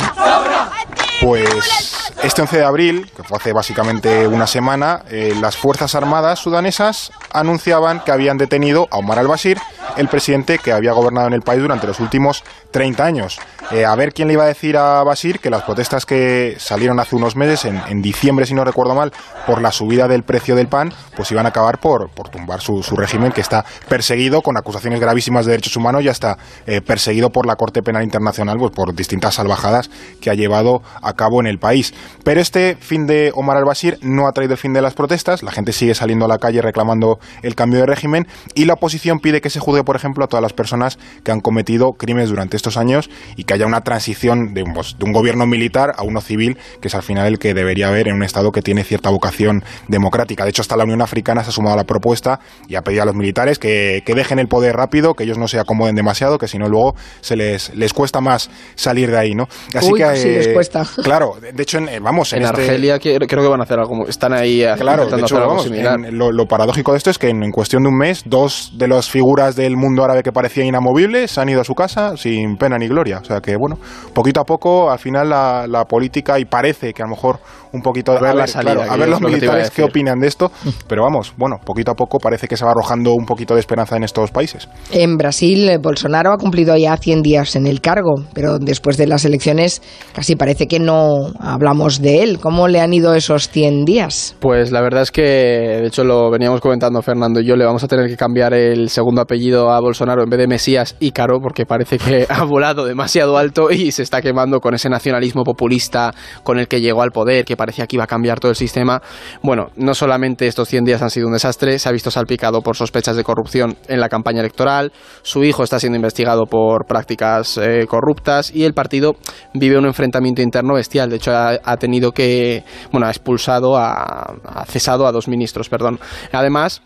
Pues 1.23 2.11
este 2.21 2.41
11 2.41 2.57
de 2.57 2.63
abril, 2.65 3.11
que 3.15 3.23
fue 3.23 3.37
hace 3.37 3.53
básicamente 3.53 4.27
una 4.27 4.45
semana, 4.45 5.03
eh, 5.09 5.33
las 5.39 5.55
Fuerzas 5.55 5.95
Armadas 5.95 6.39
sudanesas 6.39 7.11
anunciaban 7.31 8.01
que 8.01 8.11
habían 8.11 8.37
detenido 8.37 8.89
a 8.91 8.97
Omar 8.97 9.19
al-Bashir, 9.19 9.57
el 9.97 10.07
presidente 10.07 10.57
que 10.57 10.71
había 10.71 10.93
gobernado 10.93 11.27
en 11.27 11.33
el 11.33 11.41
país 11.41 11.61
durante 11.61 11.87
los 11.87 11.99
últimos 11.99 12.43
30 12.71 13.03
años. 13.03 13.39
Eh, 13.71 13.85
a 13.85 13.95
ver 13.95 14.13
quién 14.13 14.27
le 14.27 14.33
iba 14.33 14.43
a 14.43 14.47
decir 14.47 14.77
a 14.77 15.03
Bashir 15.03 15.39
que 15.39 15.49
las 15.49 15.63
protestas 15.63 16.05
que 16.05 16.55
salieron 16.57 16.99
hace 16.99 17.15
unos 17.15 17.35
meses, 17.35 17.65
en, 17.65 17.81
en 17.87 18.01
diciembre 18.01 18.45
si 18.45 18.53
no 18.53 18.63
recuerdo 18.63 18.95
mal, 18.95 19.11
por 19.45 19.61
la 19.61 19.71
subida 19.71 20.07
del 20.07 20.23
precio 20.23 20.55
del 20.55 20.67
pan, 20.67 20.93
pues 21.15 21.31
iban 21.31 21.45
a 21.45 21.49
acabar 21.49 21.79
por, 21.79 22.09
por 22.09 22.29
tumbar 22.29 22.61
su, 22.61 22.83
su 22.83 22.95
régimen 22.95 23.31
que 23.31 23.41
está 23.41 23.65
perseguido 23.87 24.41
con 24.41 24.57
acusaciones 24.57 24.99
gravísimas 24.99 25.45
de 25.45 25.51
derechos 25.51 25.75
humanos 25.75 26.03
y 26.03 26.09
hasta 26.09 26.37
eh, 26.65 26.81
perseguido 26.81 27.29
por 27.29 27.45
la 27.45 27.55
Corte 27.55 27.81
Penal 27.81 28.03
Internacional 28.03 28.57
pues, 28.57 28.71
por 28.71 28.93
distintas 28.93 29.35
salvajadas 29.35 29.89
que 30.21 30.29
ha 30.29 30.33
llevado 30.33 30.81
a 31.01 31.13
cabo 31.13 31.39
en 31.39 31.47
el 31.47 31.59
país. 31.59 31.93
Pero 32.23 32.41
este 32.41 32.75
fin 32.79 33.05
de 33.05 33.31
Omar 33.35 33.57
al-Bashir 33.57 33.97
no 34.01 34.27
ha 34.27 34.31
traído 34.31 34.53
el 34.53 34.59
fin 34.59 34.73
de 34.73 34.81
las 34.81 34.93
protestas, 34.93 35.43
la 35.43 35.51
gente 35.51 35.73
sigue 35.73 35.95
saliendo 35.95 36.25
a 36.25 36.27
la 36.27 36.37
calle 36.37 36.61
reclamando 36.61 37.19
el 37.41 37.55
cambio 37.55 37.79
de 37.79 37.85
régimen 37.85 38.27
y 38.55 38.65
la 38.65 38.73
oposición 38.73 39.19
pide 39.19 39.41
que 39.41 39.49
se 39.49 39.59
juzgue, 39.59 39.82
por 39.83 39.95
ejemplo, 39.95 40.23
a 40.25 40.27
todas 40.27 40.41
las 40.41 40.53
personas 40.53 40.97
que 41.23 41.31
han 41.31 41.39
cometido 41.39 41.93
crímenes 41.93 42.29
durante 42.29 42.57
estos 42.57 42.77
años 42.77 43.09
y 43.35 43.43
que 43.43 43.53
haya 43.53 43.65
una 43.65 43.81
transición 43.81 44.53
de 44.53 44.63
un, 44.63 44.73
pues, 44.73 44.95
de 44.97 45.05
un 45.05 45.11
gobierno 45.13 45.45
militar 45.45 45.93
a 45.97 46.03
uno 46.03 46.21
civil, 46.21 46.57
que 46.81 46.87
es 46.87 46.95
al 46.95 47.03
final 47.03 47.27
el 47.27 47.39
que 47.39 47.53
debería 47.53 47.87
haber 47.87 48.07
en 48.07 48.15
un 48.15 48.23
Estado 48.23 48.51
que 48.51 48.61
tiene 48.61 48.83
cierta 48.83 49.09
vocación 49.09 49.63
democrática. 49.87 50.43
De 50.43 50.49
hecho, 50.49 50.61
hasta 50.61 50.75
la 50.77 50.83
Unión 50.83 51.01
Africana 51.01 51.43
se 51.43 51.49
ha 51.49 51.53
sumado 51.53 51.73
a 51.73 51.77
la 51.77 51.83
propuesta 51.85 52.39
y 52.67 52.75
ha 52.75 52.81
pedido 52.81 53.03
a 53.03 53.05
los 53.05 53.15
militares 53.15 53.59
que, 53.59 54.01
que 54.05 54.13
dejen 54.15 54.39
el 54.39 54.47
poder 54.47 54.75
rápido, 54.75 55.13
que 55.13 55.23
ellos 55.23 55.37
no 55.37 55.47
se 55.47 55.59
acomoden 55.59 55.95
demasiado, 55.95 56.37
que 56.37 56.47
si 56.47 56.57
no 56.57 56.67
luego 56.67 56.95
se 57.21 57.35
les, 57.35 57.73
les 57.75 57.93
cuesta 57.93 58.21
más 58.21 58.49
salir 58.75 59.11
de 59.11 59.17
ahí, 59.17 59.33
¿no? 59.35 59.47
Así 59.75 59.91
Uy, 59.91 59.99
que, 59.99 60.15
sí, 60.15 60.29
les 60.29 60.47
eh, 60.47 60.53
cuesta. 60.53 60.83
Claro, 61.03 61.35
de 61.41 61.51
de 61.51 61.63
hecho, 61.63 61.77
en, 61.77 61.87
eh, 61.89 61.99
vamos, 61.99 62.33
en, 62.33 62.39
En, 62.39 62.45
este- 62.45 62.61
Argelia 62.61 62.99
creo 62.99 63.19
que 63.27 63.47
van 63.47 63.59
a 63.59 63.63
hacer 63.63 63.79
algo, 63.79 64.07
están 64.07 64.33
ahí 64.33 64.63
Claro, 64.77 65.05
de 65.07 65.15
hecho, 65.17 65.25
hacer 65.25 65.37
algo 65.37 65.49
vamos, 65.49 65.63
similar. 65.63 65.99
en- 65.99 66.17
lo, 66.17 66.31
lo 66.31 66.45
paradójico 66.47 66.91
de 66.91 66.97
esto 66.97 67.09
es 67.09 67.17
que 67.17 67.29
en, 67.29 67.43
en 67.43 67.51
cuestión 67.51 67.83
de 67.83 67.89
un 67.89 67.97
mes, 67.97 68.23
dos 68.25 68.71
de 68.77 68.87
las 68.87 69.09
figuras 69.09 69.55
del 69.55 69.72
mundo 69.77 70.03
árabe 70.03 70.23
que 70.23 70.31
parecían 70.31 70.67
inamovibles 70.67 71.31
se 71.31 71.41
han 71.41 71.49
ido 71.49 71.61
a 71.61 71.63
su 71.63 71.73
casa 71.73 72.15
sin 72.17 72.57
pena 72.57 72.77
ni 72.77 72.87
gloria. 72.87 73.19
O 73.19 73.23
sea 73.23 73.39
que, 73.41 73.55
bueno, 73.55 73.77
poquito 74.13 74.41
a 74.41 74.43
poco, 74.43 74.91
al 74.91 74.99
final 74.99 75.29
la, 75.29 75.65
la 75.67 75.85
política, 75.85 76.39
y 76.39 76.45
parece 76.45 76.93
que 76.93 77.01
a 77.01 77.05
lo 77.05 77.11
mejor 77.11 77.39
un 77.73 77.81
poquito... 77.81 78.13
A 78.13 78.21
ver 78.21 78.35
la 78.35 78.47
salida, 78.47 78.75
claro, 78.75 78.91
a 78.91 78.97
ver 78.97 79.09
los 79.09 79.21
lo 79.21 79.27
militares 79.27 79.71
qué 79.71 79.83
opinan 79.83 80.19
de 80.19 80.27
esto, 80.27 80.51
pero 80.87 81.03
vamos, 81.03 81.33
bueno, 81.37 81.57
poquito 81.63 81.91
a 81.91 81.95
poco 81.95 82.19
parece 82.19 82.47
que 82.47 82.55
se 82.55 82.63
va 82.63 82.71
arrojando 82.71 83.13
un 83.13 83.25
poquito 83.25 83.55
de 83.55 83.59
esperanza 83.59 83.97
en 83.97 84.03
estos 84.03 84.31
países. 84.31 84.69
En 84.91 85.17
Brasil, 85.17 85.67
eh, 85.67 85.77
Bolsonaro 85.77 86.31
ha 86.31 86.37
cumplido 86.37 86.77
ya 86.77 86.95
100 86.95 87.21
días 87.21 87.55
en 87.57 87.67
el 87.67 87.81
cargo, 87.81 88.23
pero 88.33 88.57
después 88.57 88.95
de 88.95 89.07
las 89.07 89.25
elecciones 89.25 89.81
casi 90.13 90.35
parece 90.35 90.67
que 90.67 90.79
no 90.79 91.31
habla 91.39 91.73
sepamos 91.73 92.01
de 92.01 92.21
él. 92.21 92.39
¿Cómo 92.39 92.67
le 92.67 92.79
han 92.79 92.93
ido 92.93 93.15
esos 93.15 93.49
100 93.49 93.83
días? 93.83 94.35
Pues 94.39 94.71
la 94.71 94.81
verdad 94.81 95.01
es 95.01 95.11
que, 95.11 95.21
de 95.21 95.87
hecho, 95.87 96.03
lo 96.03 96.29
veníamos 96.29 96.61
comentando 96.61 97.01
Fernando 97.01 97.39
y 97.39 97.45
yo, 97.45 97.55
le 97.55 97.65
vamos 97.65 97.83
a 97.83 97.87
tener 97.87 98.07
que 98.07 98.15
cambiar 98.15 98.53
el 98.53 98.89
segundo 98.89 99.21
apellido 99.21 99.71
a 99.71 99.79
Bolsonaro 99.79 100.23
en 100.23 100.29
vez 100.29 100.39
de 100.39 100.47
Mesías 100.47 100.95
y 100.99 101.11
Caro, 101.11 101.39
porque 101.41 101.65
parece 101.65 101.97
que 101.97 102.27
ha 102.29 102.43
volado 102.43 102.85
demasiado 102.85 103.37
alto 103.37 103.71
y 103.71 103.91
se 103.91 104.03
está 104.03 104.21
quemando 104.21 104.59
con 104.59 104.75
ese 104.75 104.87
nacionalismo 104.87 105.43
populista 105.43 106.13
con 106.43 106.59
el 106.59 106.67
que 106.67 106.79
llegó 106.79 107.01
al 107.01 107.11
poder, 107.11 107.43
que 107.43 107.57
parecía 107.63 107.87
que 107.87 107.95
iba 107.95 108.03
a 108.03 108.07
cambiar 108.07 108.41
todo 108.41 108.51
el 108.51 108.57
sistema. 108.57 109.01
Bueno, 109.41 109.67
no 109.77 109.93
solamente 109.93 110.47
estos 110.47 110.67
100 110.67 110.83
días 110.83 111.01
han 111.01 111.09
sido 111.09 111.27
un 111.27 111.33
desastre, 111.33 111.79
se 111.79 111.87
ha 111.87 111.93
visto 111.93 112.11
salpicado 112.11 112.61
por 112.61 112.75
sospechas 112.75 113.15
de 113.15 113.23
corrupción 113.23 113.77
en 113.87 114.01
la 114.01 114.09
campaña 114.09 114.41
electoral, 114.41 114.91
su 115.21 115.45
hijo 115.45 115.63
está 115.63 115.79
siendo 115.79 115.95
investigado 115.95 116.45
por 116.45 116.85
prácticas 116.85 117.57
eh, 117.57 117.85
corruptas 117.87 118.53
y 118.53 118.65
el 118.65 118.73
partido 118.73 119.15
vive 119.53 119.77
un 119.77 119.85
enfrentamiento 119.85 120.41
interno 120.41 120.73
bestial. 120.73 121.09
De 121.09 121.15
hecho, 121.15 121.31
ha, 121.33 121.77
tenido 121.77 122.11
que, 122.11 122.63
bueno, 122.91 123.07
ha 123.07 123.09
expulsado, 123.09 123.77
ha, 123.77 124.65
cesado 124.67 125.07
a 125.07 125.11
dos 125.11 125.29
ministros, 125.29 125.69
perdón. 125.69 125.99
Además, 126.31 126.81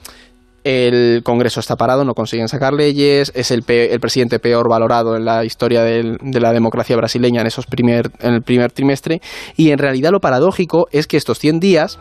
el 0.68 1.22
Congreso 1.24 1.62
está 1.62 1.78
parado, 1.78 2.04
no 2.04 2.14
consiguen 2.14 2.50
sacar 2.50 2.74
leyes, 2.74 3.32
es 3.34 3.52
el, 3.52 3.64
el 3.68 4.00
presidente 4.02 4.38
peor 4.40 4.70
valorado 4.70 5.16
en 5.16 5.24
la 5.24 5.46
historia 5.46 5.82
de 5.82 6.18
la 6.42 6.52
democracia 6.52 6.98
brasileña 6.98 7.40
en, 7.40 7.48
esos 7.48 7.66
primer, 7.66 8.12
en 8.20 8.34
el 8.34 8.42
primer 8.42 8.74
trimestre, 8.74 9.22
y 9.56 9.72
en 9.72 9.78
realidad 9.78 10.12
lo 10.12 10.20
paradójico 10.20 10.88
es 10.92 11.08
que 11.08 11.16
estos 11.16 11.40
100 11.40 11.60
días 11.62 12.00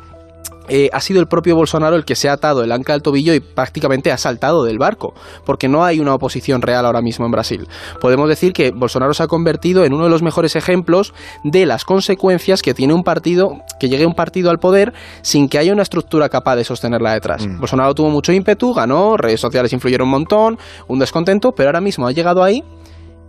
eh, 0.68 0.90
ha 0.92 1.00
sido 1.00 1.20
el 1.20 1.26
propio 1.26 1.56
Bolsonaro 1.56 1.96
el 1.96 2.04
que 2.04 2.16
se 2.16 2.28
ha 2.28 2.34
atado 2.34 2.62
el 2.62 2.72
anca 2.72 2.94
al 2.94 3.02
tobillo 3.02 3.34
y 3.34 3.40
prácticamente 3.40 4.12
ha 4.12 4.18
saltado 4.18 4.64
del 4.64 4.78
barco, 4.78 5.14
porque 5.44 5.68
no 5.68 5.84
hay 5.84 6.00
una 6.00 6.14
oposición 6.14 6.62
real 6.62 6.86
ahora 6.86 7.00
mismo 7.00 7.26
en 7.26 7.32
Brasil. 7.32 7.68
Podemos 8.00 8.28
decir 8.28 8.52
que 8.52 8.70
Bolsonaro 8.70 9.14
se 9.14 9.22
ha 9.22 9.26
convertido 9.26 9.84
en 9.84 9.92
uno 9.92 10.04
de 10.04 10.10
los 10.10 10.22
mejores 10.22 10.56
ejemplos 10.56 11.14
de 11.44 11.66
las 11.66 11.84
consecuencias 11.84 12.62
que 12.62 12.74
tiene 12.74 12.94
un 12.94 13.02
partido, 13.02 13.58
que 13.78 13.88
llegue 13.88 14.06
un 14.06 14.14
partido 14.14 14.50
al 14.50 14.58
poder 14.58 14.92
sin 15.22 15.48
que 15.48 15.58
haya 15.58 15.72
una 15.72 15.82
estructura 15.82 16.28
capaz 16.28 16.56
de 16.56 16.64
sostenerla 16.64 17.12
detrás. 17.12 17.46
Mm. 17.46 17.58
Bolsonaro 17.58 17.94
tuvo 17.94 18.10
mucho 18.10 18.32
ímpetu, 18.32 18.72
ganó, 18.74 19.16
redes 19.16 19.40
sociales 19.40 19.72
influyeron 19.72 20.06
un 20.06 20.12
montón, 20.12 20.58
un 20.88 20.98
descontento, 20.98 21.52
pero 21.52 21.68
ahora 21.68 21.80
mismo 21.80 22.06
ha 22.06 22.12
llegado 22.12 22.42
ahí 22.42 22.62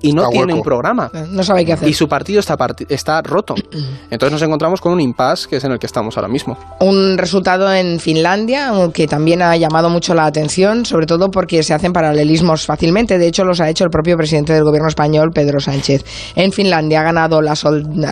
y 0.01 0.13
no 0.13 0.29
tiene 0.29 0.53
un 0.53 0.61
programa. 0.61 1.09
Eh, 1.13 1.25
no 1.29 1.43
sabe 1.43 1.65
qué 1.65 1.73
hacer. 1.73 1.89
Y 1.89 1.93
su 1.93 2.07
partido 2.07 2.39
está, 2.39 2.57
está 2.89 3.21
roto. 3.21 3.55
Entonces 4.09 4.31
nos 4.31 4.41
encontramos 4.41 4.81
con 4.81 4.93
un 4.93 5.01
impasse 5.01 5.47
que 5.47 5.57
es 5.57 5.63
en 5.63 5.71
el 5.71 5.79
que 5.79 5.87
estamos 5.87 6.17
ahora 6.17 6.27
mismo. 6.27 6.57
Un 6.79 7.17
resultado 7.17 7.73
en 7.73 7.99
Finlandia 7.99 8.71
que 8.93 9.07
también 9.07 9.41
ha 9.41 9.55
llamado 9.57 9.89
mucho 9.89 10.13
la 10.13 10.25
atención, 10.25 10.85
sobre 10.85 11.05
todo 11.05 11.29
porque 11.29 11.63
se 11.63 11.73
hacen 11.73 11.93
paralelismos 11.93 12.65
fácilmente. 12.65 13.17
De 13.17 13.27
hecho, 13.27 13.43
los 13.43 13.59
ha 13.59 13.69
hecho 13.69 13.83
el 13.83 13.89
propio 13.89 14.17
presidente 14.17 14.53
del 14.53 14.63
gobierno 14.63 14.87
español, 14.87 15.29
Pedro 15.33 15.59
Sánchez. 15.59 16.05
En 16.35 16.51
Finlandia 16.51 17.01
ha 17.01 17.03
ganado 17.03 17.41
la, 17.41 17.55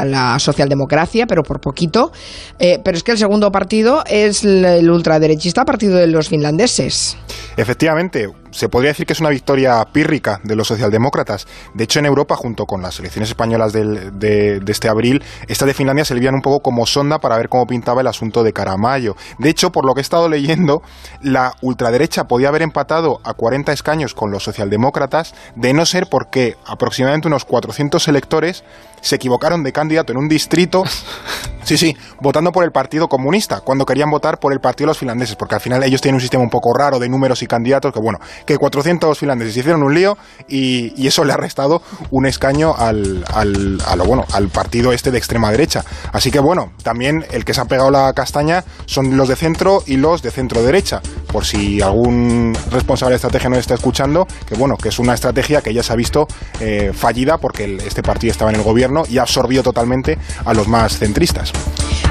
la 0.05 0.39
socialdemocracia, 0.39 1.25
pero 1.27 1.43
por 1.43 1.59
poquito. 1.59 2.11
Eh, 2.59 2.79
pero 2.83 2.97
es 2.97 3.03
que 3.03 3.11
el 3.11 3.17
segundo 3.17 3.51
partido 3.51 4.03
es 4.07 4.43
el 4.43 4.89
ultraderechista 4.89 5.65
partido 5.65 5.97
de 5.97 6.07
los 6.07 6.29
finlandeses. 6.29 7.17
Efectivamente, 7.57 8.27
se 8.55 8.69
podría 8.69 8.91
decir 8.91 9.05
que 9.05 9.11
es 9.11 9.19
una 9.19 9.29
victoria 9.29 9.83
pírrica 9.91 10.39
de 10.43 10.55
los 10.55 10.69
socialdemócratas. 10.69 11.45
De 11.73 11.83
hecho, 11.83 11.99
en 11.99 12.05
Europa, 12.05 12.37
junto 12.37 12.65
con 12.65 12.81
las 12.81 12.97
elecciones 12.99 13.29
españolas 13.29 13.73
de, 13.73 14.61
este 14.65 14.87
abril, 14.87 15.21
estas 15.49 15.67
de 15.67 15.73
Finlandia 15.73 16.05
servían 16.05 16.35
un 16.35 16.41
poco 16.41 16.61
como 16.61 16.85
sonda 16.85 17.19
para 17.19 17.35
ver 17.35 17.49
cómo 17.49 17.67
pintaba 17.67 17.99
el 17.99 18.07
asunto 18.07 18.43
de 18.43 18.53
Caramayo. 18.53 19.17
De 19.39 19.49
hecho, 19.49 19.71
por 19.71 19.85
lo 19.85 19.93
que 19.93 19.99
he 19.99 20.01
estado 20.01 20.29
leyendo, 20.29 20.81
la 21.21 21.51
ultraderecha 21.61 22.23
podía 22.23 22.47
haber 22.47 22.61
empatado 22.61 23.19
a 23.25 23.33
40 23.33 23.73
escaños 23.73 24.13
con 24.13 24.31
los 24.31 24.45
socialdemócratas, 24.45 25.35
de 25.55 25.73
no 25.73 25.85
ser 25.85 26.07
porque 26.09 26.55
aproximadamente 26.65 27.27
unos 27.27 27.43
400 27.43 28.07
electores 28.07 28.63
se 29.05 29.17
equivocaron 29.17 29.61
de 29.61 29.71
candidato 29.71 30.11
en 30.11 30.17
un 30.17 30.27
distrito, 30.27 30.83
sí, 31.63 31.77
sí, 31.77 31.95
votando 32.21 32.51
por 32.51 32.63
el 32.63 32.71
Partido 32.71 33.07
Comunista, 33.07 33.59
cuando 33.59 33.85
querían 33.85 34.09
votar 34.09 34.39
por 34.39 34.51
el 34.51 34.59
Partido 34.59 34.85
de 34.85 34.89
los 34.89 34.97
Finlandeses, 34.97 35.35
porque 35.35 35.53
al 35.53 35.61
final 35.61 35.83
ellos 35.83 36.01
tienen 36.01 36.15
un 36.15 36.21
sistema 36.21 36.43
un 36.43 36.49
poco 36.49 36.73
raro 36.73 36.97
de 36.97 37.07
números 37.07 37.43
y 37.43 37.45
candidatos, 37.45 37.93
que 37.93 37.99
bueno, 37.99 38.17
que 38.47 38.57
400 38.57 39.17
finlandeses 39.17 39.57
hicieron 39.57 39.83
un 39.83 39.93
lío 39.93 40.17
y, 40.47 41.05
eso 41.05 41.23
le 41.23 41.33
ha 41.33 41.37
restado 41.37 41.83
un 42.09 42.25
escaño 42.25 42.73
al, 42.75 43.23
al, 43.31 43.77
a 43.85 43.95
lo, 43.95 44.05
bueno, 44.05 44.25
al 44.33 44.49
partido 44.49 44.91
este 44.91 45.11
de 45.11 45.19
extrema 45.19 45.51
derecha. 45.51 45.83
Así 46.11 46.31
que 46.31 46.39
bueno, 46.39 46.71
también 46.81 47.23
el 47.29 47.45
que 47.45 47.53
se 47.53 47.61
ha 47.61 47.65
pegado 47.65 47.91
la 47.91 48.11
castaña 48.13 48.63
son 48.87 49.15
los 49.15 49.29
de 49.29 49.35
centro 49.35 49.83
y 49.85 49.97
los 49.97 50.23
de 50.23 50.31
centro 50.31 50.63
derecha, 50.63 51.01
por 51.31 51.45
si 51.45 51.79
algún 51.79 52.57
responsable 52.71 53.11
de 53.11 53.17
estrategia 53.17 53.49
nos 53.49 53.59
está 53.59 53.75
escuchando, 53.75 54.25
que 54.47 54.55
bueno, 54.55 54.77
que 54.77 54.89
es 54.89 54.97
una 54.97 55.13
estrategia 55.13 55.61
que 55.61 55.75
ya 55.75 55.83
se 55.83 55.93
ha 55.93 55.95
visto 55.95 56.27
eh, 56.59 56.91
fallida 56.91 57.37
porque 57.37 57.77
este 57.85 58.01
partido 58.01 58.31
estaba 58.31 58.49
en 58.49 58.57
el 58.57 58.63
gobierno 58.63 58.94
y 59.09 59.17
absorbió 59.17 59.63
totalmente 59.63 60.17
a 60.45 60.53
los 60.53 60.67
más 60.67 60.97
centristas. 60.97 61.51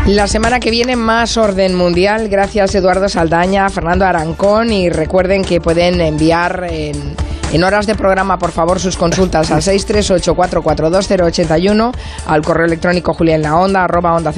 La 0.06 0.28
semana 0.28 0.60
que 0.60 0.70
viene 0.70 0.96
más 0.96 1.38
orden 1.38 1.74
mundial. 1.74 2.28
Gracias 2.28 2.74
Eduardo 2.74 3.08
Saldaña, 3.08 3.70
Fernando 3.70 4.04
Arancón 4.04 4.70
y 4.70 4.90
recuerden 4.90 5.42
que 5.42 5.62
pueden 5.62 6.02
enviar 6.02 6.66
en, 6.70 7.16
horas 7.64 7.86
de 7.86 7.94
programa, 7.94 8.38
por 8.38 8.50
favor, 8.50 8.80
sus 8.80 8.98
consultas 8.98 9.50
al 9.50 9.62
638442081, 9.62 11.92
al 12.26 12.42
correo 12.42 12.66
electrónico 12.66 13.14
julianlaonda 13.14 13.84
arroba 13.84 14.14
onda 14.14 14.30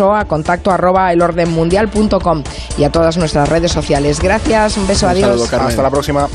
o 0.00 0.14
a 0.14 0.24
contacto 0.24 0.72
arroba 0.72 1.12
elordenmundial.com 1.12 2.42
y 2.76 2.82
a 2.82 2.90
todas 2.90 3.16
nuestras 3.16 3.48
redes 3.48 3.70
sociales. 3.70 4.18
Gracias, 4.20 4.76
un 4.76 4.88
beso, 4.88 5.06
adiós. 5.06 5.52
Hasta 5.52 5.82
la 5.82 5.90
próxima. 5.90 6.28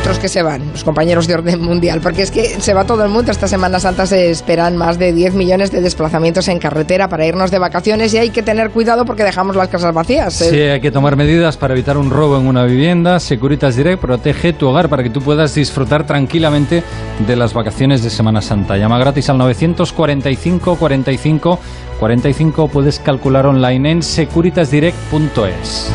Otros 0.00 0.18
que 0.18 0.28
se 0.28 0.42
van, 0.42 0.62
los 0.72 0.82
compañeros 0.82 1.26
de 1.26 1.34
orden 1.34 1.60
mundial, 1.60 2.00
porque 2.00 2.22
es 2.22 2.30
que 2.30 2.58
se 2.60 2.72
va 2.72 2.84
todo 2.84 3.04
el 3.04 3.10
mundo. 3.10 3.30
Esta 3.30 3.46
Semana 3.46 3.78
Santa 3.78 4.06
se 4.06 4.30
esperan 4.30 4.76
más 4.76 4.98
de 4.98 5.12
10 5.12 5.34
millones 5.34 5.70
de 5.70 5.82
desplazamientos 5.82 6.48
en 6.48 6.58
carretera 6.58 7.08
para 7.08 7.26
irnos 7.26 7.50
de 7.50 7.58
vacaciones 7.58 8.14
y 8.14 8.18
hay 8.18 8.30
que 8.30 8.42
tener 8.42 8.70
cuidado 8.70 9.04
porque 9.04 9.24
dejamos 9.24 9.56
las 9.56 9.68
casas 9.68 9.92
vacías. 9.92 10.40
¿eh? 10.40 10.50
Sí, 10.50 10.60
hay 10.60 10.80
que 10.80 10.90
tomar 10.90 11.16
medidas 11.16 11.58
para 11.58 11.74
evitar 11.74 11.98
un 11.98 12.08
robo 12.08 12.38
en 12.38 12.46
una 12.46 12.64
vivienda. 12.64 13.20
Securitas 13.20 13.76
Direct 13.76 14.00
protege 14.00 14.54
tu 14.54 14.68
hogar 14.68 14.88
para 14.88 15.02
que 15.02 15.10
tú 15.10 15.20
puedas 15.20 15.54
disfrutar 15.54 16.06
tranquilamente 16.06 16.82
de 17.26 17.36
las 17.36 17.52
vacaciones 17.52 18.02
de 18.02 18.08
Semana 18.08 18.40
Santa. 18.40 18.78
Llama 18.78 18.98
gratis 18.98 19.28
al 19.28 19.36
945 19.36 20.76
45 20.76 21.58
45. 21.98 22.68
Puedes 22.68 23.00
calcular 23.00 23.44
online 23.44 23.90
en 23.90 24.02
securitasdirect.es. 24.02 25.90